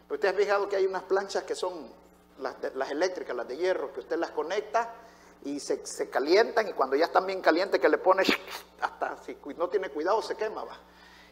Pero 0.08 0.16
usted 0.16 0.30
ha 0.30 0.34
fijado 0.34 0.68
que 0.68 0.76
hay 0.76 0.86
unas 0.86 1.04
planchas 1.04 1.44
que 1.44 1.56
son 1.56 2.01
las, 2.42 2.92
eléctricas, 2.92 3.36
las 3.36 3.48
de 3.48 3.58
hierro, 3.58 3.94
que 3.94 4.02
usted 4.02 4.18
las 4.18 4.32
conecta 4.32 4.94
y 5.44 5.60
se, 5.60 5.82
calientan 6.10 6.68
y 6.68 6.74
cuando 6.74 6.96
ya 6.96 7.06
están 7.06 7.26
bien 7.26 7.42
calientes 7.42 7.80
que 7.80 7.90
le 7.90 7.98
pone, 7.98 8.24
hasta 8.82 9.18
si 9.24 9.38
no 9.58 9.70
tiene 9.70 9.90
cuidado 9.90 10.22
se 10.22 10.36
quema. 10.36 10.64
Va. 10.64 10.78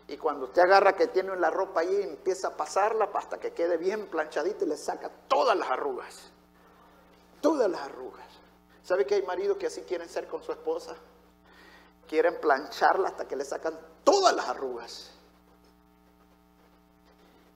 Y 0.07 0.17
cuando 0.17 0.45
usted 0.45 0.63
agarra 0.63 0.93
que 0.93 1.07
tiene 1.07 1.35
la 1.35 1.49
ropa 1.49 1.81
ahí, 1.81 2.01
empieza 2.01 2.49
a 2.49 2.57
pasarla 2.57 3.09
hasta 3.13 3.37
que 3.37 3.53
quede 3.53 3.77
bien 3.77 4.07
planchadita 4.07 4.65
y 4.65 4.67
le 4.67 4.77
saca 4.77 5.09
todas 5.27 5.55
las 5.57 5.69
arrugas 5.69 6.31
todas 7.41 7.69
las 7.69 7.81
arrugas. 7.81 8.27
¿Sabe 8.83 9.05
que 9.05 9.15
hay 9.15 9.21
maridos 9.23 9.57
que 9.57 9.67
así 9.67 9.81
quieren 9.81 10.09
ser 10.09 10.27
con 10.27 10.43
su 10.43 10.51
esposa? 10.51 10.95
Quieren 12.07 12.39
plancharla 12.39 13.09
hasta 13.09 13.27
que 13.27 13.35
le 13.35 13.45
sacan 13.45 13.79
todas 14.03 14.35
las 14.35 14.47
arrugas. 14.47 15.11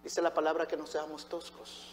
Dice 0.04 0.22
la 0.22 0.34
palabra 0.34 0.68
que 0.68 0.78
no 0.78 0.86
seamos 0.86 1.28
toscos. 1.28 1.93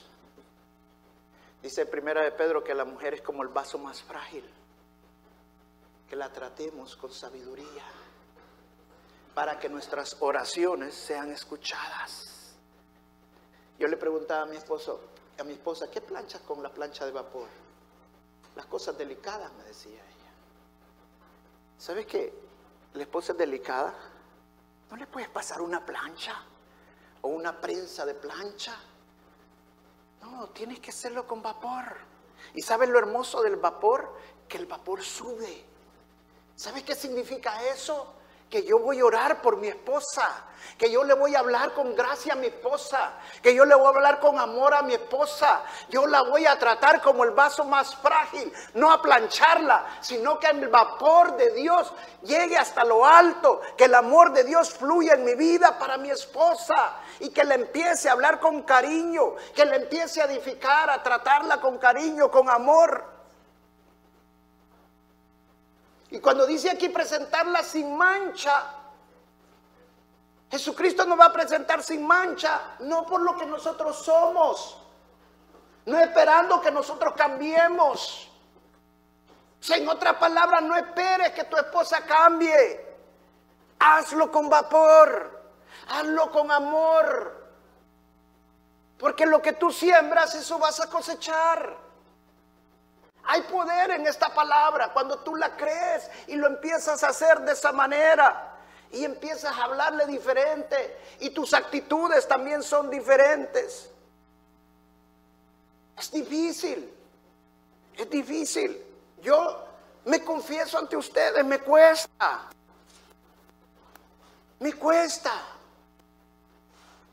Dice 1.63 1.87
primera 1.87 2.23
de 2.23 2.33
Pedro 2.33 2.65
que 2.65 2.75
la 2.75 2.85
mujer 2.85 3.15
es 3.15 3.23
como 3.23 3.43
el 3.43 3.49
vaso 3.49 3.79
más 3.79 4.03
frágil. 4.03 4.49
Que 6.09 6.17
la 6.17 6.33
tratemos 6.33 6.97
con 6.97 7.13
sabiduría 7.13 7.85
para 9.35 9.59
que 9.59 9.69
nuestras 9.69 10.17
oraciones 10.21 10.95
sean 10.95 11.31
escuchadas. 11.31 12.57
Yo 13.79 13.87
le 13.87 13.97
preguntaba 13.97 14.43
a 14.43 14.47
mi 14.47 14.57
esposo, 14.57 15.01
a 15.39 15.45
mi 15.45 15.53
esposa, 15.53 15.91
¿qué 15.91 16.01
planchas 16.01 16.41
con 16.43 16.63
la 16.63 16.71
plancha 16.71 17.07
de 17.07 17.13
vapor? 17.13 17.49
las 18.57 18.67
cosas 18.67 18.97
delicadas, 18.99 19.53
me 19.55 19.65
decía 19.65 19.95
ella. 19.95 20.31
¿Sabes 21.79 22.07
que 22.07 22.33
la 22.95 23.03
esposa 23.03 23.33
es 23.33 23.39
delicada? 23.39 23.95
¿No 24.91 24.97
le 24.97 25.07
puedes 25.07 25.29
pasar 25.29 25.61
una 25.61 25.85
plancha 25.85 26.35
o 27.23 27.29
una 27.29 27.59
prensa 27.61 28.05
de 28.05 28.15
plancha? 28.15 28.77
No, 30.21 30.49
tienes 30.51 30.81
que 30.81 30.91
hacerlo 30.91 31.27
con 31.27 31.43
vapor. 31.43 31.97
¿Y 32.55 32.63
sabes 32.63 32.89
lo 32.89 32.99
hermoso 32.99 33.43
del 33.43 33.57
vapor? 33.57 34.17
Que 34.49 34.59
el 34.59 34.67
vapor 34.67 35.03
sube. 35.03 35.65
¿Sabes 36.57 36.83
qué 36.83 36.95
significa 36.95 37.65
eso? 37.69 38.15
Que 38.51 38.65
yo 38.65 38.81
voy 38.81 38.99
a 38.99 39.05
orar 39.05 39.41
por 39.41 39.57
mi 39.57 39.69
esposa, 39.69 40.29
que 40.77 40.91
yo 40.91 41.05
le 41.05 41.15
voy 41.15 41.37
a 41.37 41.39
hablar 41.39 41.73
con 41.73 41.95
gracia 41.95 42.33
a 42.33 42.37
mi 42.37 42.49
esposa, 42.49 43.13
que 43.41 43.55
yo 43.55 43.65
le 43.65 43.75
voy 43.77 43.87
a 43.87 43.89
hablar 43.91 44.19
con 44.19 44.39
amor 44.39 44.75
a 44.75 44.83
mi 44.83 44.95
esposa, 44.95 45.63
yo 45.89 46.07
la 46.07 46.23
voy 46.23 46.47
a 46.47 46.59
tratar 46.59 47.01
como 47.01 47.23
el 47.23 47.31
vaso 47.31 47.65
más 47.65 47.95
frágil, 47.97 48.53
no 48.75 48.91
a 48.91 49.01
plancharla, 49.01 49.87
sino 50.01 50.39
que 50.41 50.49
el 50.49 50.69
vapor 50.69 51.37
de 51.37 51.53
Dios 51.53 51.93
llegue 52.23 52.59
hasta 52.59 52.85
lo 52.85 53.07
alto, 53.07 53.61
que 53.77 53.85
el 53.85 53.95
amor 53.95 54.33
de 54.33 54.43
Dios 54.43 54.71
fluya 54.71 55.15
en 55.15 55.25
mi 55.25 55.35
vida 55.35 55.79
para 55.79 55.97
mi 55.97 56.11
esposa 56.11 56.97
y 57.21 57.31
que 57.31 57.45
le 57.45 57.55
empiece 57.55 58.09
a 58.09 58.13
hablar 58.13 58.41
con 58.41 58.63
cariño, 58.63 59.37
que 59.55 59.65
le 59.65 59.77
empiece 59.77 60.21
a 60.21 60.25
edificar, 60.25 60.91
a 60.91 61.03
tratarla 61.03 61.61
con 61.61 61.79
cariño, 61.79 62.31
con 62.31 62.51
amor. 62.51 63.20
Y 66.11 66.19
cuando 66.19 66.47
dice 66.47 66.71
aquí 66.71 66.89
presentarla 66.89 67.63
sin 67.63 67.97
mancha, 67.97 68.75
Jesucristo 70.51 71.07
nos 71.07 71.19
va 71.19 71.27
a 71.27 71.33
presentar 71.33 71.83
sin 71.83 72.05
mancha, 72.05 72.61
no 72.81 73.07
por 73.07 73.21
lo 73.21 73.37
que 73.37 73.47
nosotros 73.47 74.05
somos, 74.05 74.77
no 75.87 75.99
esperando 76.01 76.61
que 76.61 76.73
nosotros 76.73 77.15
cambiemos. 77.17 78.29
En 79.69 79.89
otras 79.89 80.15
palabras, 80.17 80.63
no 80.63 80.75
esperes 80.75 81.31
que 81.33 81.45
tu 81.45 81.57
esposa 81.57 82.05
cambie. 82.05 82.89
Hazlo 83.79 84.33
con 84.33 84.49
vapor, 84.49 85.43
hazlo 85.89 86.31
con 86.33 86.51
amor. 86.51 87.41
Porque 88.99 89.27
lo 89.27 89.41
que 89.41 89.53
tú 89.53 89.71
siembras, 89.71 90.35
eso 90.35 90.59
vas 90.59 90.81
a 90.81 90.89
cosechar. 90.89 91.90
Hay 93.25 93.43
poder 93.43 93.93
en 93.93 94.07
esta 94.07 94.33
palabra. 94.35 94.93
Cuando 94.93 95.19
tú 95.21 95.37
la 95.37 95.57
crees 95.57 96.11
y 96.27 96.37
lo 96.37 96.47
empiezas 96.47 97.03
a 97.05 97.09
hacer 97.09 97.41
de 97.41 97.53
esa 97.53 97.73
manera 97.73 98.57
y 98.93 99.05
empiezas 99.05 99.57
a 99.57 99.65
hablarle 99.65 100.07
diferente 100.07 100.99
y 101.21 101.31
tus 101.31 101.55
actitudes 101.55 102.27
también 102.27 102.63
son 102.63 102.91
diferentes. 102.91 103.91
Es 105.97 106.11
difícil, 106.11 106.93
es 107.97 108.11
difícil. 108.11 108.83
Yo 109.23 109.65
me 110.07 110.25
confieso 110.25 110.79
ante 110.79 110.97
ustedes, 110.97 111.45
me 111.45 111.59
cuesta, 111.59 112.49
me 114.59 114.73
cuesta, 114.73 115.33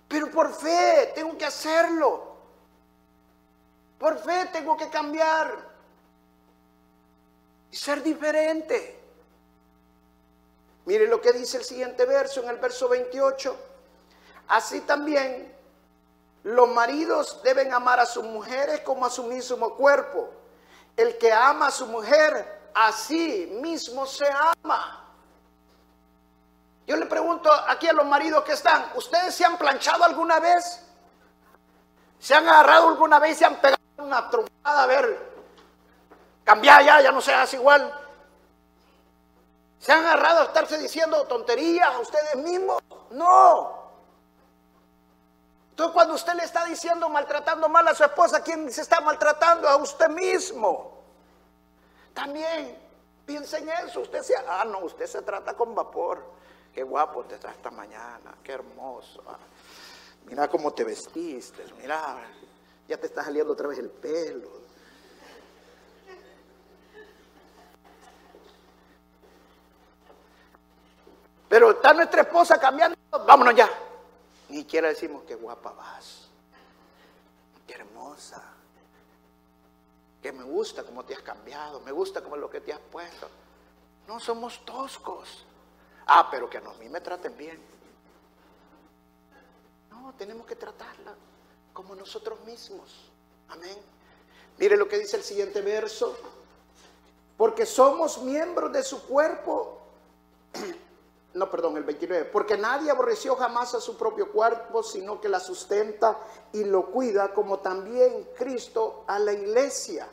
pero 0.08 0.32
por 0.32 0.54
fe 0.54 1.12
tengo 1.14 1.38
que 1.38 1.46
hacerlo, 1.46 2.38
por 4.00 4.18
fe 4.20 4.46
tengo 4.54 4.78
que 4.78 4.90
cambiar 4.90 5.77
ser 7.78 8.04
diferente. 8.04 9.00
Mire 10.86 11.08
lo 11.08 11.22
que 11.22 11.34
dice 11.34 11.58
el 11.58 11.64
siguiente 11.64 12.06
verso, 12.06 12.42
en 12.42 12.50
el 12.50 12.58
verso 12.58 12.88
28. 12.88 13.56
Así 14.48 14.82
también 14.82 15.54
los 16.44 16.70
maridos 16.70 17.42
deben 17.44 17.74
amar 17.74 18.00
a 18.00 18.06
sus 18.06 18.24
mujeres 18.24 18.82
como 18.82 19.06
a 19.06 19.10
su 19.10 19.24
mismo 19.24 19.76
cuerpo. 19.76 20.30
El 20.96 21.18
que 21.18 21.32
ama 21.32 21.68
a 21.68 21.72
su 21.72 21.86
mujer, 21.88 22.70
así 22.74 23.58
mismo 23.62 24.06
se 24.06 24.28
ama. 24.64 25.04
Yo 26.88 26.96
le 26.96 27.06
pregunto 27.06 27.52
aquí 27.52 27.88
a 27.88 27.94
los 27.94 28.06
maridos 28.06 28.44
que 28.46 28.54
están, 28.54 28.92
¿ustedes 28.96 29.36
se 29.36 29.44
han 29.44 29.58
planchado 29.58 30.06
alguna 30.06 30.40
vez? 30.40 30.82
¿Se 32.18 32.34
han 32.34 32.48
agarrado 32.48 32.88
alguna 32.88 33.20
vez 33.20 33.38
se 33.38 33.46
han 33.46 33.58
pegado 33.58 33.78
una 33.98 34.30
trompada 34.30 34.84
a 34.84 34.88
ver 34.88 35.37
Cambiar 36.48 36.82
ya, 36.86 37.02
ya 37.02 37.12
no 37.12 37.20
seas 37.20 37.54
igual. 37.56 37.94
¿Se 39.82 39.92
han 39.92 40.06
agarrado 40.06 40.40
a 40.40 40.44
estarse 40.46 40.78
diciendo 40.78 41.28
tonterías 41.28 41.94
a 41.94 42.00
ustedes 42.00 42.38
mismos? 42.38 42.82
No. 43.12 43.92
Entonces 45.72 45.94
cuando 45.94 46.14
usted 46.14 46.36
le 46.36 46.46
está 46.46 46.64
diciendo 46.64 47.10
maltratando 47.10 47.68
mal 47.68 47.86
a 47.90 47.94
su 47.94 48.06
esposa, 48.06 48.42
¿quién 48.42 48.72
se 48.72 48.80
está 48.80 49.02
maltratando? 49.02 49.68
A 49.68 49.76
usted 49.76 50.08
mismo. 50.08 51.04
También 52.14 52.78
piensa 53.26 53.58
en 53.58 53.68
eso. 53.68 54.00
Usted 54.00 54.20
dice, 54.20 54.36
ah, 54.48 54.64
no, 54.64 54.80
usted 54.80 55.06
se 55.06 55.24
trata 55.24 55.54
con 55.54 55.76
vapor. 55.76 56.24
Qué 56.74 56.82
guapo 56.82 57.26
te 57.26 57.36
está 57.36 57.52
esta 57.52 57.72
mañana, 57.72 58.38
qué 58.42 58.54
hermoso. 58.54 59.22
Ah, 59.28 59.38
mira 60.28 60.48
cómo 60.48 60.72
te 60.72 60.86
vestiste, 60.86 61.66
mira, 61.82 62.20
ya 62.88 62.96
te 62.96 63.08
está 63.08 63.26
saliendo 63.26 63.52
otra 63.52 63.68
vez 63.68 63.80
el 63.80 63.90
pelo. 63.90 64.57
Pero 71.50 71.72
está 71.72 71.94
nuestra 71.94 72.22
esposa 72.22 72.60
cambiando, 72.60 72.98
vámonos 73.26 73.56
ya. 73.56 73.70
Ni 74.50 74.60
siquiera 74.60 74.90
decimos 74.90 75.24
qué 75.28 75.36
guapa 75.36 75.72
vas, 75.72 76.28
qué 77.66 77.74
hermosa, 77.74 78.42
que 80.22 80.32
me 80.32 80.44
gusta 80.44 80.84
cómo 80.84 81.04
te 81.04 81.14
has 81.14 81.22
cambiado, 81.22 81.80
me 81.82 81.92
gusta 81.92 82.22
como 82.22 82.38
lo 82.38 82.50
que 82.50 82.62
te 82.62 82.74
has 82.74 82.80
puesto. 82.80 83.30
No 84.08 84.20
somos 84.20 84.66
toscos. 84.66 85.46
Ah, 86.06 86.30
pero 86.32 86.50
que 86.50 86.58
a 86.58 86.62
mí 86.62 86.88
me 86.90 87.02
traten 87.02 87.36
bien. 87.38 87.62
No, 89.90 90.14
tenemos 90.18 90.48
que 90.48 90.56
tratarla 90.56 91.14
como 91.74 91.94
nosotros 91.94 92.40
mismos. 92.46 93.12
Amén. 93.50 93.78
Mire 94.58 94.78
lo 94.78 94.88
que 94.88 94.98
dice 94.98 95.18
el 95.18 95.24
siguiente 95.24 95.62
verso. 95.62 96.18
Porque 97.36 97.66
somos 97.66 98.20
miembros 98.20 98.72
de 98.72 98.84
su 98.84 99.06
cuerpo. 99.06 99.82
No, 101.38 101.52
perdón, 101.52 101.78
el 101.78 101.84
29. 101.84 102.26
Porque 102.26 102.58
nadie 102.58 102.90
aborreció 102.90 103.36
jamás 103.36 103.76
a 103.76 103.80
su 103.80 103.96
propio 103.96 104.32
cuerpo, 104.32 104.82
sino 104.82 105.22
que 105.22 105.30
la 105.30 105.40
sustenta 105.40 106.18
y 106.52 106.64
lo 106.64 106.88
cuida, 106.88 107.32
como 107.32 107.60
también 107.60 108.30
Cristo 108.36 109.04
a 109.06 109.20
la 109.20 109.34
iglesia. 109.34 110.08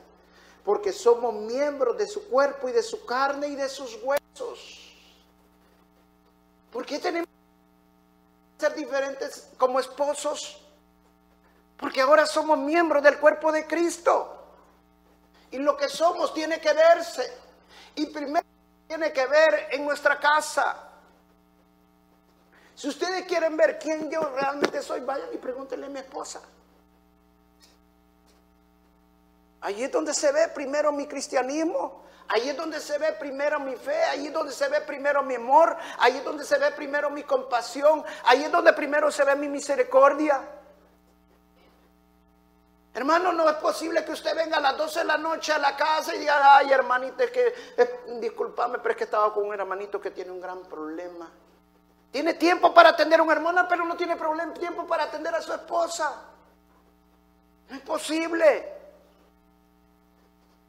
Porque 0.62 0.92
somos 0.92 1.32
miembros 1.32 1.96
de 1.96 2.06
su 2.06 2.28
cuerpo 2.28 2.68
y 2.68 2.72
de 2.72 2.82
su 2.82 3.06
carne 3.06 3.48
y 3.48 3.56
de 3.56 3.70
sus 3.70 3.98
huesos. 4.02 4.94
¿Por 6.70 6.84
qué 6.84 6.98
tenemos 6.98 7.28
que 8.58 8.66
ser 8.66 8.74
diferentes 8.74 9.48
como 9.56 9.80
esposos? 9.80 10.62
Porque 11.78 12.02
ahora 12.02 12.26
somos 12.26 12.58
miembros 12.58 13.02
del 13.02 13.18
cuerpo 13.18 13.50
de 13.50 13.66
Cristo. 13.66 14.42
Y 15.52 15.56
lo 15.56 15.74
que 15.74 15.88
somos 15.88 16.34
tiene 16.34 16.60
que 16.60 16.74
verse. 16.74 17.32
Y 17.94 18.06
primero 18.06 18.44
tiene 18.86 19.10
que 19.10 19.24
ver 19.24 19.68
en 19.70 19.86
nuestra 19.86 20.20
casa. 20.20 20.83
Si 22.74 22.88
ustedes 22.88 23.24
quieren 23.26 23.56
ver 23.56 23.78
quién 23.78 24.10
yo 24.10 24.20
realmente 24.34 24.82
soy, 24.82 25.00
vayan 25.00 25.28
y 25.32 25.38
pregúntenle 25.38 25.86
a 25.86 25.90
mi 25.90 25.98
esposa. 26.00 26.40
Allí 29.60 29.84
es 29.84 29.92
donde 29.92 30.12
se 30.12 30.30
ve 30.32 30.48
primero 30.48 30.92
mi 30.92 31.06
cristianismo. 31.06 32.04
Allí 32.28 32.48
es 32.48 32.56
donde 32.56 32.80
se 32.80 32.98
ve 32.98 33.12
primero 33.12 33.60
mi 33.60 33.76
fe, 33.76 34.02
allí 34.04 34.28
es 34.28 34.32
donde 34.32 34.52
se 34.52 34.68
ve 34.68 34.80
primero 34.80 35.22
mi 35.22 35.34
amor, 35.34 35.76
allí 35.98 36.18
es 36.18 36.24
donde 36.24 36.44
se 36.44 36.58
ve 36.58 36.70
primero 36.70 37.10
mi 37.10 37.22
compasión, 37.22 38.02
allí 38.24 38.44
es 38.44 38.50
donde 38.50 38.72
primero 38.72 39.10
se 39.10 39.24
ve 39.24 39.36
mi 39.36 39.46
misericordia. 39.46 40.40
Hermano, 42.94 43.32
no 43.32 43.48
es 43.48 43.56
posible 43.56 44.04
que 44.04 44.12
usted 44.12 44.34
venga 44.34 44.56
a 44.56 44.60
las 44.60 44.76
12 44.76 45.00
de 45.00 45.04
la 45.04 45.18
noche 45.18 45.52
a 45.52 45.58
la 45.58 45.76
casa 45.76 46.14
y 46.14 46.20
diga, 46.20 46.56
ay 46.56 46.72
hermanita, 46.72 47.24
es 47.24 47.30
que, 47.30 47.54
eh, 47.76 48.00
discúlpame, 48.20 48.78
pero 48.78 48.92
es 48.92 48.96
que 48.96 49.04
estaba 49.04 49.32
con 49.34 49.46
un 49.46 49.52
hermanito 49.52 50.00
que 50.00 50.12
tiene 50.12 50.30
un 50.30 50.40
gran 50.40 50.62
problema. 50.62 51.30
Tiene 52.14 52.34
tiempo 52.34 52.72
para 52.72 52.90
atender 52.90 53.18
a 53.18 53.24
una 53.24 53.32
hermana, 53.32 53.66
pero 53.66 53.84
no 53.84 53.96
tiene 53.96 54.14
problema, 54.14 54.54
tiempo 54.54 54.86
para 54.86 55.02
atender 55.02 55.34
a 55.34 55.42
su 55.42 55.52
esposa. 55.52 56.14
No 57.68 57.74
es 57.74 57.82
posible. 57.82 58.72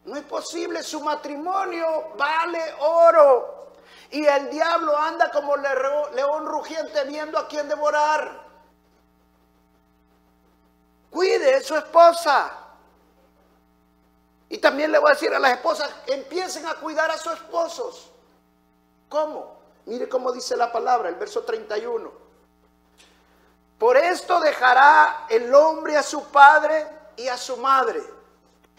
No 0.06 0.16
es 0.16 0.24
posible. 0.24 0.82
Su 0.82 1.02
matrimonio 1.02 2.14
vale 2.18 2.74
oro. 2.80 3.74
Y 4.10 4.26
el 4.26 4.50
diablo 4.50 4.98
anda 4.98 5.30
como 5.30 5.56
león 5.56 6.48
rugiente 6.48 7.04
viendo 7.04 7.38
a 7.38 7.48
quién 7.48 7.70
devorar. 7.70 8.42
Cuide 11.12 11.58
a 11.58 11.62
su 11.62 11.76
esposa. 11.76 12.54
Y 14.50 14.58
también 14.58 14.92
le 14.92 14.98
voy 14.98 15.12
a 15.12 15.14
decir 15.14 15.32
a 15.32 15.38
las 15.38 15.52
esposas, 15.52 15.94
empiecen 16.08 16.66
a 16.66 16.74
cuidar 16.74 17.12
a 17.12 17.20
sus 17.20 17.34
esposos. 17.34 18.12
¿Cómo? 19.10 19.55
Mire 19.86 20.10
cómo 20.10 20.32
dice 20.32 20.56
la 20.56 20.72
palabra, 20.72 21.10
el 21.10 21.16
verso 21.16 21.44
31. 21.44 22.12
Por 23.78 23.98
esto 23.98 24.40
dejará 24.40 25.28
el 25.30 25.54
hombre 25.54 25.98
a 25.98 26.04
su 26.04 26.24
padre 26.26 26.88
y 27.18 27.28
a 27.28 27.38
su 27.38 27.58
madre, 27.58 28.04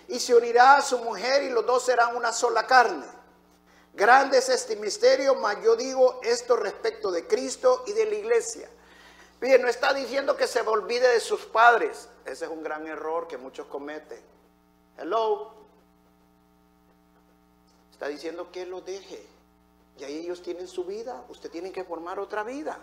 y 0.09 0.19
se 0.19 0.35
unirá 0.35 0.77
a 0.77 0.83
su 0.83 0.99
mujer, 0.99 1.43
y 1.43 1.51
los 1.51 1.65
dos 1.67 1.85
serán 1.85 2.17
una 2.17 2.33
sola 2.33 2.67
carne. 2.67 3.07
Grande 3.95 4.39
es 4.39 4.49
este 4.49 4.77
misterio, 4.77 5.37
mas 5.37 5.57
yo 5.63 5.77
digo 5.77 6.21
esto 6.23 6.57
respecto 6.57 7.11
de 7.11 7.27
Cristo 7.27 7.85
y 7.87 7.93
de 7.93 8.05
la 8.07 8.15
iglesia. 8.15 8.69
Bien, 9.41 9.61
no 9.63 9.69
está 9.69 9.93
diciendo 9.93 10.37
que 10.37 10.47
se 10.47 10.61
olvide 10.61 11.09
de 11.09 11.21
sus 11.21 11.47
padres. 11.47 12.09
Ese 12.25 12.47
es 12.47 12.51
un 12.51 12.63
gran 12.63 12.87
error 12.87 13.29
que 13.29 13.37
muchos 13.37 13.67
cometen. 13.67 14.21
Hello. 14.99 15.53
Está 17.93 18.09
diciendo 18.09 18.51
que 18.51 18.67
lo 18.67 18.81
deje. 18.81 19.36
Y 19.99 20.05
ahí 20.05 20.19
ellos 20.19 20.43
tienen 20.43 20.69
su 20.69 20.85
vida. 20.85 21.25
Usted 21.29 21.51
tiene 21.51 21.73
que 21.73 21.85
formar 21.85 22.19
otra 22.19 22.43
vida. 22.43 22.79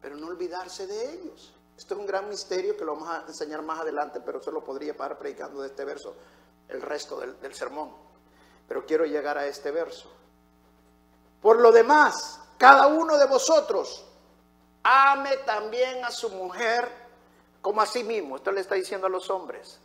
Pero 0.00 0.16
no 0.16 0.26
olvidarse 0.26 0.86
de 0.86 1.12
ellos. 1.12 1.54
Esto 1.76 1.94
es 1.94 2.00
un 2.00 2.06
gran 2.06 2.28
misterio 2.28 2.76
que 2.76 2.84
lo 2.84 2.94
vamos 2.94 3.08
a 3.08 3.24
enseñar 3.26 3.62
más 3.62 3.80
adelante, 3.80 4.20
pero 4.20 4.42
solo 4.42 4.62
podría 4.62 4.96
parar 4.96 5.18
predicando 5.18 5.60
de 5.60 5.68
este 5.68 5.84
verso 5.84 6.14
el 6.68 6.80
resto 6.82 7.18
del, 7.18 7.40
del 7.40 7.54
sermón. 7.54 7.90
Pero 8.68 8.86
quiero 8.86 9.04
llegar 9.04 9.38
a 9.38 9.46
este 9.46 9.70
verso. 9.70 10.10
Por 11.40 11.60
lo 11.60 11.72
demás, 11.72 12.40
cada 12.58 12.86
uno 12.86 13.18
de 13.18 13.26
vosotros 13.26 14.04
ame 14.82 15.36
también 15.38 16.04
a 16.04 16.10
su 16.10 16.30
mujer 16.30 16.88
como 17.60 17.80
a 17.80 17.86
sí 17.86 18.04
mismo. 18.04 18.36
Esto 18.36 18.52
le 18.52 18.60
está 18.60 18.74
diciendo 18.74 19.06
a 19.06 19.10
los 19.10 19.30
hombres. 19.30 19.80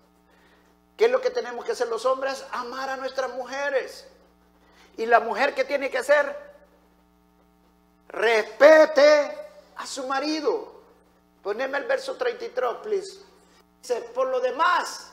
¿Qué 0.95 1.05
es 1.05 1.11
lo 1.11 1.21
que 1.21 1.29
tenemos 1.29 1.63
que 1.65 1.71
hacer 1.71 1.87
los 1.87 2.05
hombres? 2.05 2.45
Amar 2.51 2.89
a 2.89 2.97
nuestras 2.97 3.33
mujeres. 3.33 4.05
Y 4.99 5.05
la 5.05 5.21
mujer 5.21 5.55
que 5.55 5.63
tiene 5.63 5.89
que 5.89 5.99
hacer, 5.99 6.35
respete 8.09 9.31
a 9.77 9.87
su 9.87 10.05
marido. 10.05 10.73
Poneme 11.41 11.77
el 11.77 11.85
verso 11.85 12.17
33, 12.17 12.69
please. 12.83 13.21
Dice, 13.81 14.01
por 14.13 14.27
lo 14.27 14.41
demás, 14.41 15.11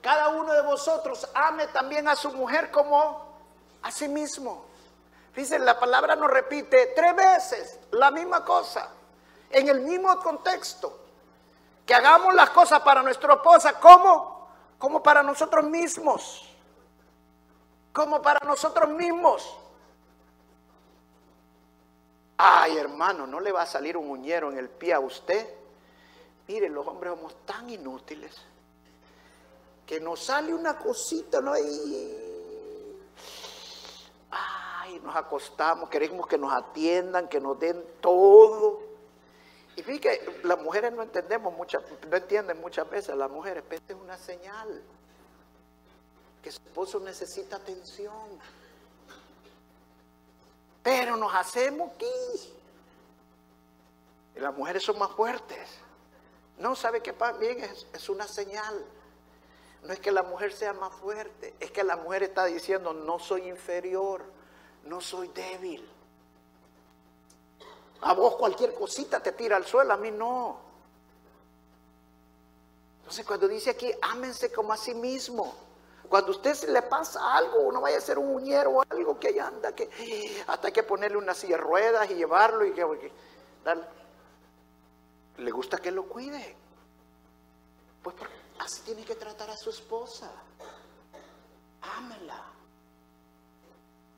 cada 0.00 0.30
uno 0.30 0.52
de 0.52 0.62
vosotros 0.62 1.28
ame 1.34 1.68
también 1.68 2.08
a 2.08 2.16
su 2.16 2.32
mujer 2.32 2.72
como 2.72 3.38
a 3.82 3.92
sí 3.92 4.08
mismo. 4.08 4.64
Fíjense, 5.32 5.60
la 5.60 5.78
palabra 5.78 6.16
nos 6.16 6.28
repite 6.28 6.92
tres 6.96 7.14
veces 7.14 7.78
la 7.92 8.10
misma 8.10 8.44
cosa 8.44 8.88
en 9.50 9.68
el 9.68 9.82
mismo 9.82 10.18
contexto. 10.18 10.98
Que 11.86 11.94
hagamos 11.94 12.34
las 12.34 12.50
cosas 12.50 12.80
para 12.80 13.04
nuestra 13.04 13.34
esposa 13.34 13.74
como, 13.78 14.48
como 14.78 15.00
para 15.00 15.22
nosotros 15.22 15.62
mismos. 15.66 16.51
Como 17.92 18.22
para 18.22 18.46
nosotros 18.46 18.88
mismos. 18.90 19.56
Ay, 22.38 22.76
hermano, 22.76 23.26
no 23.26 23.38
le 23.40 23.52
va 23.52 23.62
a 23.62 23.66
salir 23.66 23.96
un 23.96 24.08
uñero 24.10 24.50
en 24.50 24.58
el 24.58 24.68
pie 24.68 24.94
a 24.94 25.00
usted. 25.00 25.46
Mire, 26.48 26.68
los 26.68 26.86
hombres 26.86 27.12
somos 27.14 27.36
tan 27.46 27.68
inútiles 27.70 28.34
que 29.86 30.00
nos 30.00 30.24
sale 30.24 30.54
una 30.54 30.78
cosita, 30.78 31.40
¿no? 31.40 31.56
Y, 31.56 32.16
ay, 34.30 34.98
nos 35.00 35.14
acostamos, 35.14 35.88
queremos 35.88 36.26
que 36.26 36.38
nos 36.38 36.52
atiendan, 36.52 37.28
que 37.28 37.40
nos 37.40 37.58
den 37.58 37.84
todo. 38.00 38.80
Y 39.76 39.82
fíjate, 39.82 40.40
las 40.44 40.58
mujeres 40.60 40.92
no 40.92 41.02
entendemos 41.02 41.54
muchas, 41.54 41.82
no 42.10 42.16
entienden 42.16 42.60
muchas 42.60 42.88
veces, 42.88 43.16
las 43.16 43.30
mujeres, 43.30 43.62
pero 43.68 43.82
es 43.86 43.94
una 43.94 44.16
señal 44.16 44.82
que 46.42 46.50
su 46.50 46.60
esposo 46.60 47.00
necesita 47.00 47.56
atención. 47.56 48.38
Pero 50.82 51.16
nos 51.16 51.32
hacemos 51.34 51.92
aquí. 51.92 52.06
Y 54.34 54.40
las 54.40 54.54
mujeres 54.54 54.82
son 54.82 54.98
más 54.98 55.10
fuertes. 55.12 55.68
No, 56.58 56.74
sabe 56.74 57.00
que 57.00 57.14
bien 57.38 57.62
es, 57.62 57.86
es 57.92 58.08
una 58.08 58.26
señal. 58.26 58.84
No 59.84 59.92
es 59.92 60.00
que 60.00 60.12
la 60.12 60.22
mujer 60.22 60.52
sea 60.52 60.72
más 60.72 60.94
fuerte, 60.94 61.54
es 61.58 61.72
que 61.72 61.82
la 61.82 61.96
mujer 61.96 62.22
está 62.22 62.44
diciendo, 62.44 62.92
no 62.92 63.18
soy 63.18 63.48
inferior, 63.48 64.22
no 64.84 65.00
soy 65.00 65.28
débil. 65.28 65.88
A 68.02 68.14
vos 68.14 68.36
cualquier 68.36 68.74
cosita 68.74 69.20
te 69.20 69.32
tira 69.32 69.56
al 69.56 69.66
suelo, 69.66 69.92
a 69.92 69.96
mí 69.96 70.12
no. 70.12 70.60
Entonces 73.00 73.26
cuando 73.26 73.48
dice 73.48 73.70
aquí, 73.70 73.92
ámense 74.00 74.52
como 74.52 74.72
a 74.72 74.76
sí 74.76 74.94
mismo. 74.94 75.52
Cuando 76.12 76.32
usted 76.32 76.52
se 76.52 76.70
le 76.70 76.82
pasa 76.82 77.34
algo, 77.34 77.72
no 77.72 77.80
vaya 77.80 77.96
a 77.96 78.00
ser 78.02 78.18
un 78.18 78.34
uñero 78.34 78.70
o 78.70 78.82
algo 78.82 79.18
que 79.18 79.28
allá 79.28 79.46
anda, 79.46 79.74
que 79.74 79.88
hasta 80.46 80.66
hay 80.66 80.72
que 80.74 80.82
ponerle 80.82 81.16
una 81.16 81.32
silla 81.32 81.56
de 81.56 81.62
ruedas 81.62 82.10
y 82.10 82.16
llevarlo 82.16 82.66
y 82.66 82.74
que, 82.74 83.12
le 85.38 85.50
gusta 85.50 85.78
que 85.78 85.90
lo 85.90 86.06
cuide. 86.06 86.54
Pues 88.02 88.14
así 88.58 88.82
tiene 88.82 89.06
que 89.06 89.14
tratar 89.14 89.48
a 89.48 89.56
su 89.56 89.70
esposa. 89.70 90.30
Ámela. 91.80 92.44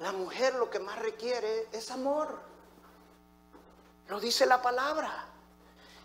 La 0.01 0.11
mujer 0.11 0.57
lo 0.57 0.69
que 0.69 0.81
más 0.81 0.99
requiere 0.99 1.69
es 1.71 1.93
amor. 1.93 2.41
Lo 4.09 4.19
dice 4.19 4.47
la 4.47 4.61
palabra. 4.61 5.27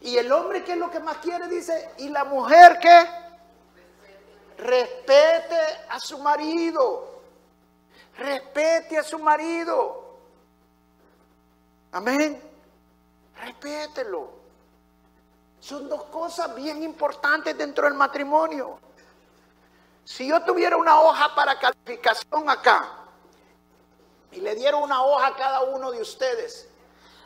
Y 0.01 0.17
el 0.17 0.31
hombre, 0.31 0.63
¿qué 0.63 0.73
es 0.73 0.77
lo 0.77 0.91
que 0.91 0.99
más 0.99 1.17
quiere? 1.17 1.47
Dice, 1.47 1.95
y 1.97 2.09
la 2.09 2.25
mujer, 2.25 2.77
¿qué? 2.79 3.28
Respete 4.59 5.59
a 5.89 5.99
su 5.99 6.19
marido. 6.19 7.21
Respete 8.17 8.97
a 8.97 9.03
su 9.03 9.19
marido. 9.19 10.17
Amén. 11.91 12.41
Respételo. 13.37 14.39
Son 15.59 15.87
dos 15.87 16.03
cosas 16.05 16.53
bien 16.55 16.83
importantes 16.83 17.57
dentro 17.57 17.85
del 17.85 17.93
matrimonio. 17.93 18.79
Si 20.03 20.27
yo 20.27 20.41
tuviera 20.43 20.75
una 20.75 21.01
hoja 21.01 21.35
para 21.35 21.59
calificación 21.59 22.49
acá 22.49 22.89
y 24.31 24.41
le 24.41 24.55
diera 24.55 24.77
una 24.77 25.03
hoja 25.03 25.27
a 25.27 25.35
cada 25.35 25.61
uno 25.61 25.91
de 25.91 26.01
ustedes, 26.01 26.67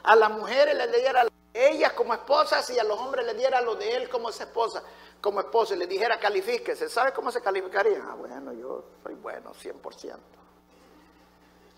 a 0.03 0.15
las 0.15 0.29
mujeres 0.31 0.75
les 0.75 0.91
diera 0.91 1.25
ellas 1.53 1.93
como 1.93 2.13
esposas 2.13 2.69
y 2.71 2.79
a 2.79 2.83
los 2.83 2.99
hombres 2.99 3.25
les 3.25 3.37
diera 3.37 3.61
lo 3.61 3.75
de 3.75 3.95
él 3.95 4.09
como 4.09 4.29
esposa, 4.29 4.83
como 5.23 5.39
esposa 5.39 5.73
y 5.73 5.77
les 5.77 5.87
dijera 5.87 6.19
califíquese, 6.19 6.89
¿sabe 6.89 7.13
cómo 7.13 7.31
se 7.31 7.39
calificaría? 7.39 8.03
Ah, 8.05 8.13
bueno, 8.13 8.51
yo 8.51 8.83
soy 9.01 9.15
bueno, 9.15 9.53
100%. 9.53 10.17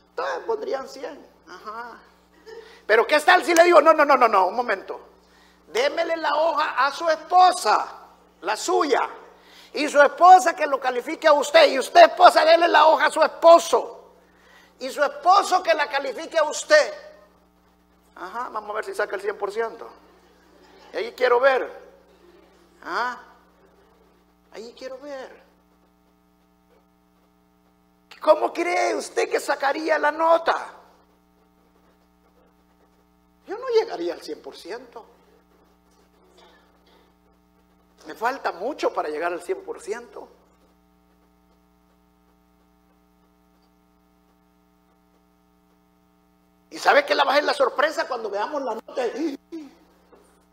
Entonces 0.09 0.39
pondrían 0.47 0.89
100. 0.89 1.27
Ajá. 1.47 1.99
Pero 2.87 3.05
¿qué 3.05 3.19
tal 3.19 3.45
si 3.45 3.53
le 3.53 3.63
digo, 3.65 3.81
no, 3.81 3.93
no, 3.93 4.03
no, 4.03 4.17
no, 4.17 4.27
no, 4.27 4.47
un 4.47 4.55
momento. 4.55 4.99
Démele 5.71 6.17
la 6.17 6.33
hoja 6.33 6.87
a 6.87 6.91
su 6.91 7.07
esposa, 7.07 7.85
la 8.41 8.57
suya. 8.57 9.07
Y 9.73 9.87
su 9.89 10.01
esposa 10.01 10.55
que 10.55 10.65
lo 10.65 10.79
califique 10.79 11.27
a 11.27 11.33
usted. 11.33 11.69
Y 11.69 11.77
usted, 11.77 12.01
esposa, 12.05 12.43
déle 12.43 12.67
la 12.67 12.87
hoja 12.87 13.05
a 13.05 13.11
su 13.11 13.21
esposo. 13.21 14.13
Y 14.79 14.89
su 14.89 15.03
esposo 15.03 15.61
que 15.61 15.75
la 15.75 15.87
califique 15.87 16.39
a 16.39 16.45
usted. 16.45 16.93
Ajá, 18.15 18.49
vamos 18.51 18.71
a 18.71 18.73
ver 18.73 18.85
si 18.85 18.95
saca 18.95 19.15
el 19.15 19.21
100%. 19.21 19.85
Y 20.93 20.97
ahí 20.97 21.11
quiero 21.11 21.39
ver. 21.39 21.85
¿Ah? 22.83 23.19
Ahí 24.55 24.73
quiero 24.77 24.97
ver. 24.99 25.43
¿Cómo 28.21 28.53
cree 28.53 28.95
usted 28.95 29.29
que 29.29 29.41
sacaría 29.41 29.99
la 29.99 30.13
nota? 30.13 30.73
Yo 33.45 33.57
no 33.57 33.67
llegaría 33.67 34.13
al 34.13 34.21
100%. 34.21 35.03
Me 38.07 38.15
falta 38.15 38.53
mucho 38.53 38.93
para 38.93 39.09
llegar 39.09 39.33
al 39.33 39.41
100%. 39.41 40.27
Y 46.71 46.79
sabe 46.79 47.05
que 47.05 47.13
la 47.13 47.25
bajé 47.25 47.41
la 47.41 47.53
sorpresa 47.53 48.07
cuando 48.07 48.29
veamos 48.29 48.61
la 48.61 48.75
nota. 48.75 49.05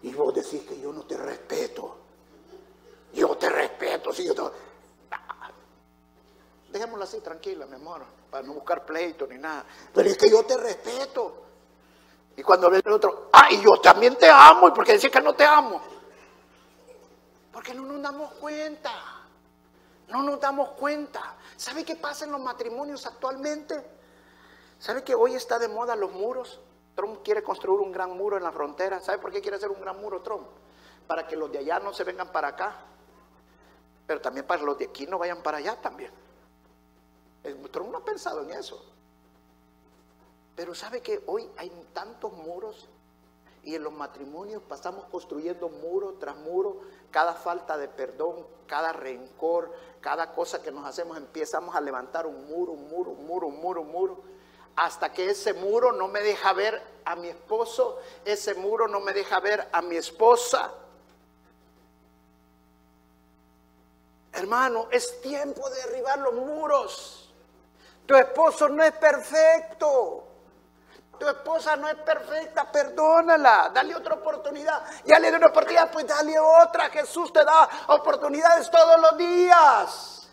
Y 0.02 0.12
vos 0.12 0.34
decís 0.34 0.62
que 0.62 0.80
yo 0.80 0.92
no 0.92 1.02
te 1.02 1.16
respeto. 1.16 2.01
Yo 3.12 3.36
te 3.36 3.48
respeto. 3.48 4.12
Si 4.12 4.24
yo 4.24 4.34
te... 4.34 4.42
Dejémoslo 6.72 7.04
así, 7.04 7.20
tranquila, 7.20 7.66
mi 7.66 7.74
amor, 7.74 8.02
para 8.30 8.46
no 8.46 8.54
buscar 8.54 8.86
pleito 8.86 9.26
ni 9.26 9.36
nada. 9.36 9.64
Pero 9.92 10.08
es 10.08 10.16
que 10.16 10.30
yo 10.30 10.42
te 10.44 10.56
respeto. 10.56 11.42
Y 12.34 12.42
cuando 12.42 12.70
ve 12.70 12.80
el 12.82 12.92
otro, 12.92 13.28
ay, 13.30 13.60
yo 13.60 13.78
también 13.82 14.16
te 14.16 14.28
amo. 14.30 14.68
¿Y 14.68 14.70
por 14.70 14.84
qué 14.84 14.98
que 14.98 15.20
no 15.20 15.34
te 15.34 15.44
amo? 15.44 15.82
Porque 17.52 17.74
no 17.74 17.82
nos 17.82 18.00
damos 18.00 18.32
cuenta. 18.34 18.90
No 20.08 20.22
nos 20.22 20.40
damos 20.40 20.70
cuenta. 20.70 21.36
¿Sabe 21.56 21.84
qué 21.84 21.96
pasa 21.96 22.24
en 22.24 22.32
los 22.32 22.40
matrimonios 22.40 23.06
actualmente? 23.06 23.82
¿Sabe 24.78 25.04
que 25.04 25.14
hoy 25.14 25.34
está 25.34 25.58
de 25.58 25.68
moda 25.68 25.94
los 25.94 26.12
muros? 26.12 26.58
Trump 26.94 27.22
quiere 27.22 27.42
construir 27.42 27.80
un 27.80 27.92
gran 27.92 28.16
muro 28.16 28.38
en 28.38 28.42
la 28.42 28.52
frontera. 28.52 29.00
¿Sabe 29.00 29.18
por 29.18 29.30
qué 29.30 29.42
quiere 29.42 29.58
hacer 29.58 29.70
un 29.70 29.80
gran 29.80 30.00
muro 30.00 30.22
Trump? 30.22 30.46
Para 31.06 31.26
que 31.26 31.36
los 31.36 31.52
de 31.52 31.58
allá 31.58 31.78
no 31.80 31.92
se 31.92 32.04
vengan 32.04 32.32
para 32.32 32.48
acá. 32.48 32.76
Pero 34.12 34.20
también 34.20 34.46
para 34.46 34.62
los 34.62 34.76
de 34.76 34.84
aquí 34.84 35.06
no 35.06 35.16
vayan 35.16 35.42
para 35.42 35.56
allá 35.56 35.80
también. 35.80 36.10
Trump 37.70 37.90
no 37.90 37.96
ha 37.96 38.04
pensado 38.04 38.42
en 38.42 38.50
eso. 38.50 38.84
Pero 40.54 40.74
sabe 40.74 41.00
que 41.00 41.22
hoy 41.26 41.50
hay 41.56 41.72
tantos 41.94 42.30
muros 42.30 42.90
y 43.62 43.74
en 43.74 43.82
los 43.82 43.92
matrimonios 43.94 44.62
pasamos 44.68 45.06
construyendo 45.06 45.70
muro 45.70 46.16
tras 46.20 46.36
muro, 46.36 46.82
cada 47.10 47.32
falta 47.32 47.78
de 47.78 47.88
perdón, 47.88 48.46
cada 48.66 48.92
rencor, 48.92 49.72
cada 50.02 50.34
cosa 50.34 50.62
que 50.62 50.70
nos 50.70 50.84
hacemos, 50.84 51.16
empezamos 51.16 51.74
a 51.74 51.80
levantar 51.80 52.26
un 52.26 52.46
muro, 52.46 52.72
un 52.72 52.90
muro, 52.90 53.12
un 53.12 53.26
muro, 53.26 53.46
un 53.46 53.60
muro, 53.62 53.80
un 53.80 53.92
muro, 53.92 54.20
hasta 54.76 55.10
que 55.10 55.30
ese 55.30 55.54
muro 55.54 55.90
no 55.90 56.06
me 56.06 56.20
deja 56.20 56.52
ver 56.52 56.82
a 57.06 57.16
mi 57.16 57.28
esposo, 57.28 57.98
ese 58.26 58.52
muro 58.56 58.88
no 58.88 59.00
me 59.00 59.14
deja 59.14 59.40
ver 59.40 59.70
a 59.72 59.80
mi 59.80 59.96
esposa. 59.96 60.70
Hermano, 64.32 64.88
es 64.90 65.20
tiempo 65.20 65.68
de 65.68 65.82
derribar 65.82 66.18
los 66.18 66.34
muros. 66.34 67.32
Tu 68.06 68.16
esposo 68.16 68.68
no 68.68 68.82
es 68.82 68.92
perfecto. 68.92 70.28
Tu 71.18 71.28
esposa 71.28 71.76
no 71.76 71.88
es 71.88 71.94
perfecta, 71.96 72.70
perdónala, 72.72 73.70
dale 73.72 73.94
otra 73.94 74.14
oportunidad. 74.14 74.82
Ya 75.04 75.20
le 75.20 75.28
dio 75.28 75.38
una 75.38 75.48
oportunidad, 75.48 75.90
pues 75.92 76.06
dale 76.06 76.36
otra. 76.38 76.90
Jesús 76.90 77.32
te 77.32 77.44
da 77.44 77.68
oportunidades 77.88 78.68
todos 78.70 79.00
los 79.00 79.16
días. 79.16 80.28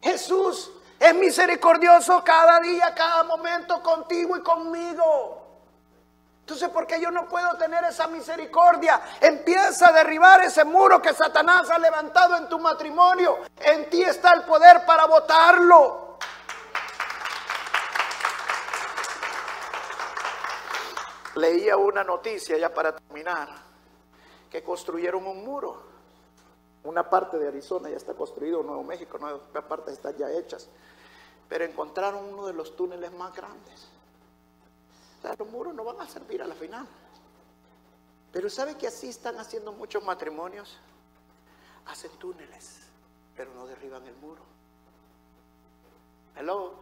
Jesús 0.00 0.70
es 1.00 1.14
misericordioso 1.14 2.22
cada 2.22 2.60
día, 2.60 2.94
cada 2.94 3.24
momento 3.24 3.82
contigo 3.82 4.36
y 4.36 4.42
conmigo. 4.42 5.43
Entonces, 6.44 6.68
¿por 6.68 6.86
qué 6.86 7.00
yo 7.00 7.10
no 7.10 7.26
puedo 7.26 7.56
tener 7.56 7.82
esa 7.84 8.06
misericordia? 8.06 9.00
Empieza 9.18 9.88
a 9.88 9.92
derribar 9.92 10.42
ese 10.42 10.62
muro 10.62 11.00
que 11.00 11.14
Satanás 11.14 11.70
ha 11.70 11.78
levantado 11.78 12.36
en 12.36 12.50
tu 12.50 12.58
matrimonio. 12.58 13.38
En 13.56 13.88
ti 13.88 14.02
está 14.02 14.34
el 14.34 14.42
poder 14.42 14.84
para 14.84 15.06
votarlo. 15.06 16.18
Leía 21.36 21.78
una 21.78 22.04
noticia 22.04 22.58
ya 22.58 22.74
para 22.74 22.94
terminar, 22.94 23.48
que 24.50 24.62
construyeron 24.62 25.26
un 25.26 25.46
muro. 25.46 25.82
Una 26.82 27.08
parte 27.08 27.38
de 27.38 27.48
Arizona 27.48 27.88
ya 27.88 27.96
está 27.96 28.12
construido, 28.12 28.62
Nuevo 28.62 28.84
México, 28.84 29.16
nuevas 29.16 29.40
partes 29.66 29.94
están 29.94 30.14
ya 30.18 30.30
hechas. 30.30 30.68
Pero 31.48 31.64
encontraron 31.64 32.22
uno 32.22 32.46
de 32.46 32.52
los 32.52 32.76
túneles 32.76 33.10
más 33.12 33.34
grandes. 33.34 33.88
Los 35.32 35.48
muros 35.48 35.74
no 35.74 35.84
van 35.84 36.00
a 36.00 36.08
servir 36.08 36.42
a 36.42 36.46
la 36.46 36.54
final. 36.54 36.86
Pero 38.32 38.50
¿sabe 38.50 38.76
que 38.76 38.86
así 38.86 39.08
están 39.08 39.38
haciendo 39.38 39.72
muchos 39.72 40.02
matrimonios? 40.04 40.76
Hacen 41.86 42.10
túneles, 42.18 42.80
pero 43.36 43.54
no 43.54 43.66
derriban 43.66 44.06
el 44.06 44.14
muro. 44.16 44.42
Hello. 46.36 46.74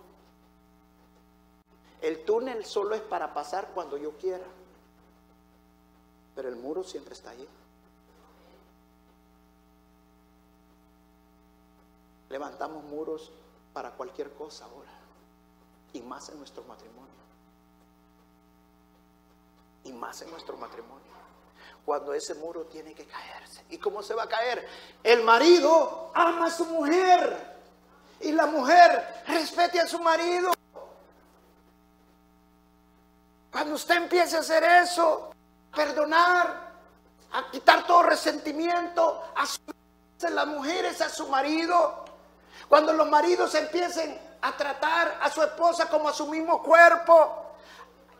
El 2.01 2.25
túnel 2.25 2.65
solo 2.65 2.95
es 2.95 3.03
para 3.03 3.33
pasar 3.33 3.69
cuando 3.75 3.97
yo 3.97 4.17
quiera. 4.17 4.45
Pero 6.35 6.49
el 6.49 6.57
muro 6.57 6.83
siempre 6.83 7.15
está 7.15 7.31
ahí. 7.31 7.47
Levantamos 12.31 12.83
muros 12.85 13.31
para 13.73 13.91
cualquier 13.91 14.33
cosa 14.33 14.65
ahora. 14.65 14.91
Y 15.93 16.01
más 16.01 16.31
en 16.31 16.39
nuestro 16.39 16.65
matrimonio. 16.65 17.22
Y 19.85 19.93
más 19.93 20.23
en 20.23 20.31
nuestro 20.31 20.57
matrimonio. 20.57 21.01
Cuando 21.85 22.15
ese 22.15 22.35
muro 22.35 22.65
tiene 22.67 22.95
que 22.95 23.05
caerse. 23.07 23.65
¿Y 23.71 23.79
cómo 23.79 24.03
se 24.03 24.15
va 24.15 24.25
a 24.25 24.29
caer? 24.29 24.67
El 25.03 25.25
marido 25.25 26.13
ama 26.15 26.47
a 26.47 26.51
su 26.51 26.65
mujer. 26.67 27.53
Y 28.21 28.33
la 28.33 28.47
mujer 28.47 29.23
respete 29.27 29.81
a 29.81 29.87
su 29.89 29.99
marido. 29.99 30.53
Cuando 33.51 33.75
usted 33.75 33.97
empiece 33.97 34.37
a 34.37 34.41
hacer 34.41 34.63
eso, 34.65 35.35
perdonar, 35.75 36.73
a 37.33 37.51
quitar 37.51 37.87
todo 37.87 38.05
resentimiento, 38.05 39.23
a 39.35 39.45
las 40.31 40.47
mujeres 40.47 41.01
a 41.01 41.09
su 41.09 41.29
marido, 41.29 42.05
cuando 42.69 42.93
los 42.93 43.09
maridos 43.09 43.55
empiecen 43.55 44.19
a 44.41 44.57
tratar 44.57 45.19
a 45.21 45.31
su 45.31 45.43
esposa 45.43 45.89
como 45.89 46.09
a 46.09 46.13
su 46.13 46.27
mismo 46.27 46.63
cuerpo 46.63 47.52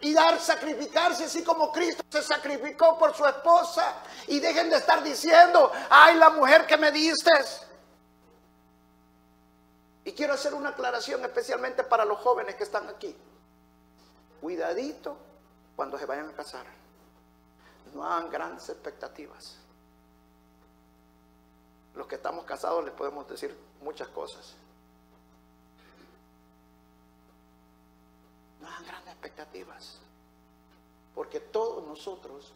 y 0.03 0.13
dar 0.13 0.39
sacrificarse 0.41 1.25
así 1.25 1.43
como 1.43 1.73
Cristo 1.73 2.03
se 2.11 2.23
sacrificó 2.23 2.99
por 2.99 3.15
su 3.15 3.25
esposa 3.25 4.03
y 4.27 4.41
dejen 4.41 4.69
de 4.69 4.77
estar 4.77 5.03
diciendo, 5.03 5.73
ay 5.89 6.17
la 6.17 6.31
mujer 6.31 6.67
que 6.67 6.77
me 6.77 6.91
diste. 6.91 7.31
Y 10.05 10.13
quiero 10.13 10.35
hacer 10.35 10.53
una 10.55 10.71
aclaración 10.71 11.25
especialmente 11.25 11.85
para 11.85 12.05
los 12.05 12.19
jóvenes 12.19 12.57
que 12.57 12.65
están 12.65 12.89
aquí 12.89 13.17
cuidadito 14.41 15.17
cuando 15.77 15.97
se 15.97 16.05
vayan 16.05 16.29
a 16.29 16.33
casar. 16.33 16.67
No 17.95 18.05
hagan 18.05 18.29
grandes 18.29 18.69
expectativas. 18.69 19.57
Los 21.95 22.09
que 22.09 22.17
estamos 22.17 22.45
casados 22.45 22.85
les 22.85 22.93
podemos 22.93 23.29
decir 23.29 23.57
muchas 23.81 24.09
cosas. 24.09 24.57
No 28.63 28.69
hagan 28.69 28.87
grandes 28.87 29.13
expectativas. 29.13 29.99
Porque 31.15 31.41
todos 31.41 31.87
nosotros 31.87 32.53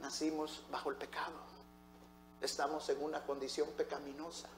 nacimos 0.00 0.64
bajo 0.70 0.90
el 0.90 0.96
pecado. 0.96 1.36
Estamos 2.40 2.88
en 2.88 3.02
una 3.02 3.24
condición 3.24 3.68
pecaminosa. 3.76 4.48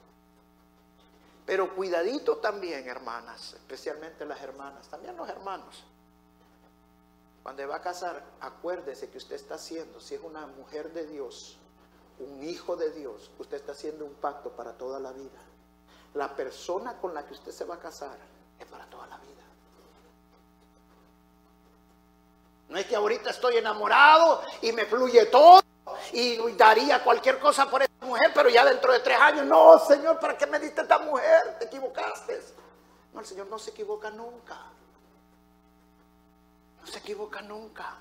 Pero 1.45 1.75
cuidadito 1.77 2.39
también, 2.39 2.89
hermanas, 2.89 3.55
especialmente 3.55 4.25
las 4.25 4.41
hermanas, 4.41 4.89
también 4.89 5.17
los 5.17 5.29
hermanos. 5.29 5.85
Cuando 7.43 7.69
va 7.69 7.77
a 7.77 7.83
casar, 7.83 8.25
acuérdese 8.41 9.09
que 9.11 9.19
usted 9.19 9.37
está 9.37 9.55
haciendo, 9.55 10.01
si 10.01 10.17
es 10.17 10.21
una 10.23 10.47
mujer 10.49 10.93
de 10.93 11.07
Dios, 11.07 11.57
un 12.19 12.43
hijo 12.43 12.75
de 12.75 12.91
Dios, 12.91 13.31
usted 13.39 13.59
está 13.59 13.73
haciendo 13.73 14.05
un 14.05 14.15
pacto 14.15 14.51
para 14.51 14.73
toda 14.73 14.99
la 14.99 15.13
vida. 15.13 15.39
La 16.15 16.35
persona 16.35 16.99
con 16.99 17.15
la 17.15 17.25
que 17.25 17.35
usted 17.35 17.53
se 17.53 17.65
va 17.65 17.77
a 17.77 17.79
casar 17.79 18.19
es 18.59 18.67
para 18.67 18.87
toda 18.87 19.07
la 19.07 19.19
vida. 19.19 19.26
No 22.69 22.79
es 22.79 22.87
que 22.87 22.97
ahorita 22.97 23.31
estoy 23.31 23.57
enamorado 23.57 24.43
y 24.63 24.73
me 24.73 24.87
fluye 24.87 25.27
todo 25.27 25.63
y 26.13 26.37
daría 26.53 27.03
cualquier 27.03 27.39
cosa 27.39 27.71
por 27.71 27.83
esta 27.83 28.07
mujer, 28.07 28.33
pero 28.35 28.49
ya 28.49 28.65
dentro 28.65 28.93
de 28.93 29.01
tres 29.01 29.19
años, 29.19 29.47
no, 29.47 29.79
Señor, 29.79 30.19
¿para 30.19 30.37
qué 30.37 30.47
me 30.47 30.59
diste 30.59 30.83
esta 30.83 30.99
mujer? 30.99 31.59
Te 31.59 31.67
equivocaste. 31.67 32.41
No, 33.13 33.21
el 33.21 33.27
Señor 33.27 33.47
no 33.47 33.59
se 33.59 33.71
equivoca 33.71 34.11
nunca. 34.11 34.59
No 36.81 36.87
se 36.87 36.99
equivoca 36.99 37.41
nunca. 37.43 37.95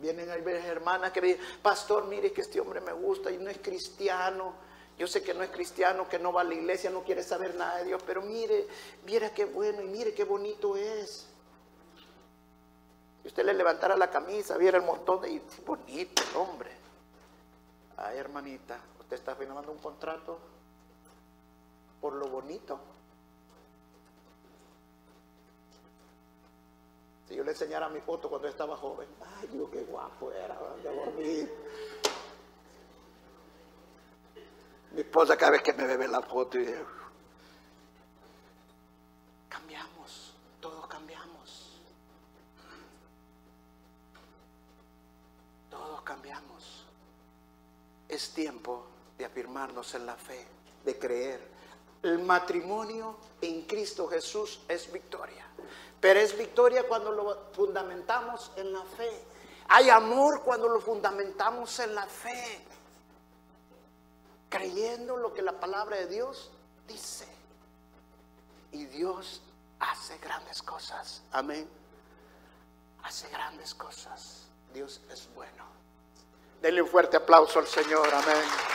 Vienen 0.00 0.26
ver 0.44 0.64
hermanas 0.66 1.12
que 1.12 1.20
me 1.20 1.28
dicen, 1.28 1.44
pastor, 1.62 2.04
mire 2.04 2.32
que 2.32 2.42
este 2.42 2.60
hombre 2.60 2.80
me 2.80 2.92
gusta 2.92 3.30
y 3.30 3.38
no 3.38 3.48
es 3.48 3.58
cristiano. 3.58 4.54
Yo 4.98 5.08
sé 5.08 5.22
que 5.22 5.34
no 5.34 5.42
es 5.42 5.50
cristiano, 5.50 6.08
que 6.08 6.18
no 6.18 6.32
va 6.32 6.42
a 6.42 6.44
la 6.44 6.54
iglesia, 6.54 6.88
no 6.90 7.02
quiere 7.02 7.22
saber 7.22 7.54
nada 7.56 7.78
de 7.78 7.84
Dios, 7.84 8.02
pero 8.06 8.22
mire, 8.22 8.68
mire 9.04 9.32
qué 9.32 9.44
bueno 9.44 9.82
y 9.82 9.86
mire 9.86 10.14
qué 10.14 10.24
bonito 10.24 10.76
es. 10.76 11.26
Si 13.22 13.28
usted 13.28 13.44
le 13.44 13.54
levantara 13.54 13.96
la 13.96 14.10
camisa, 14.10 14.56
viera 14.56 14.78
el 14.78 14.84
montón 14.84 15.22
de... 15.22 15.40
bonito 15.66 16.22
hombre. 16.36 16.70
Ay, 17.96 18.18
hermanita, 18.18 18.78
usted 19.00 19.16
está 19.16 19.34
firmando 19.34 19.72
un 19.72 19.78
contrato 19.78 20.38
por 22.00 22.12
lo 22.12 22.28
bonito. 22.28 22.78
Si 27.26 27.34
yo 27.34 27.42
le 27.42 27.52
enseñara 27.52 27.88
mi 27.88 28.00
foto 28.00 28.28
cuando 28.28 28.46
estaba 28.46 28.76
joven, 28.76 29.08
ay, 29.40 29.48
Dios, 29.48 29.70
qué 29.70 29.82
guapo 29.84 30.30
era, 30.30 30.56
qué 30.82 30.88
bonito. 30.88 31.52
Mi 34.94 35.00
esposa 35.00 35.36
cada 35.36 35.50
vez 35.52 35.62
que 35.62 35.72
me 35.72 35.96
ve 35.96 36.06
la 36.06 36.22
foto 36.22 36.56
y 36.56 36.72
cambiamos, 39.48 40.34
todos 40.60 40.86
cambiamos. 40.86 41.80
Todos 45.68 46.00
cambiamos. 46.02 46.86
Es 48.08 48.30
tiempo 48.34 48.86
de 49.18 49.24
afirmarnos 49.24 49.94
en 49.96 50.06
la 50.06 50.14
fe, 50.14 50.46
de 50.84 50.96
creer. 50.96 51.40
El 52.04 52.20
matrimonio 52.20 53.16
en 53.40 53.62
Cristo 53.62 54.06
Jesús 54.06 54.60
es 54.68 54.92
victoria. 54.92 55.44
Pero 56.00 56.20
es 56.20 56.38
victoria 56.38 56.86
cuando 56.86 57.10
lo 57.10 57.48
fundamentamos 57.52 58.52
en 58.54 58.72
la 58.72 58.84
fe. 58.84 59.10
Hay 59.70 59.90
amor 59.90 60.42
cuando 60.44 60.68
lo 60.68 60.80
fundamentamos 60.80 61.80
en 61.80 61.96
la 61.96 62.06
fe. 62.06 62.64
Creyendo 64.54 65.16
lo 65.16 65.34
que 65.34 65.42
la 65.42 65.58
palabra 65.58 65.96
de 65.96 66.06
Dios 66.06 66.48
dice. 66.86 67.26
Y 68.70 68.84
Dios 68.84 69.42
hace 69.80 70.16
grandes 70.18 70.62
cosas. 70.62 71.22
Amén. 71.32 71.68
Hace 73.02 73.28
grandes 73.30 73.74
cosas. 73.74 74.46
Dios 74.72 75.00
es 75.10 75.28
bueno. 75.34 75.64
Denle 76.62 76.82
un 76.82 76.88
fuerte 76.88 77.16
aplauso 77.16 77.58
al 77.58 77.66
Señor. 77.66 78.08
Amén. 78.14 78.74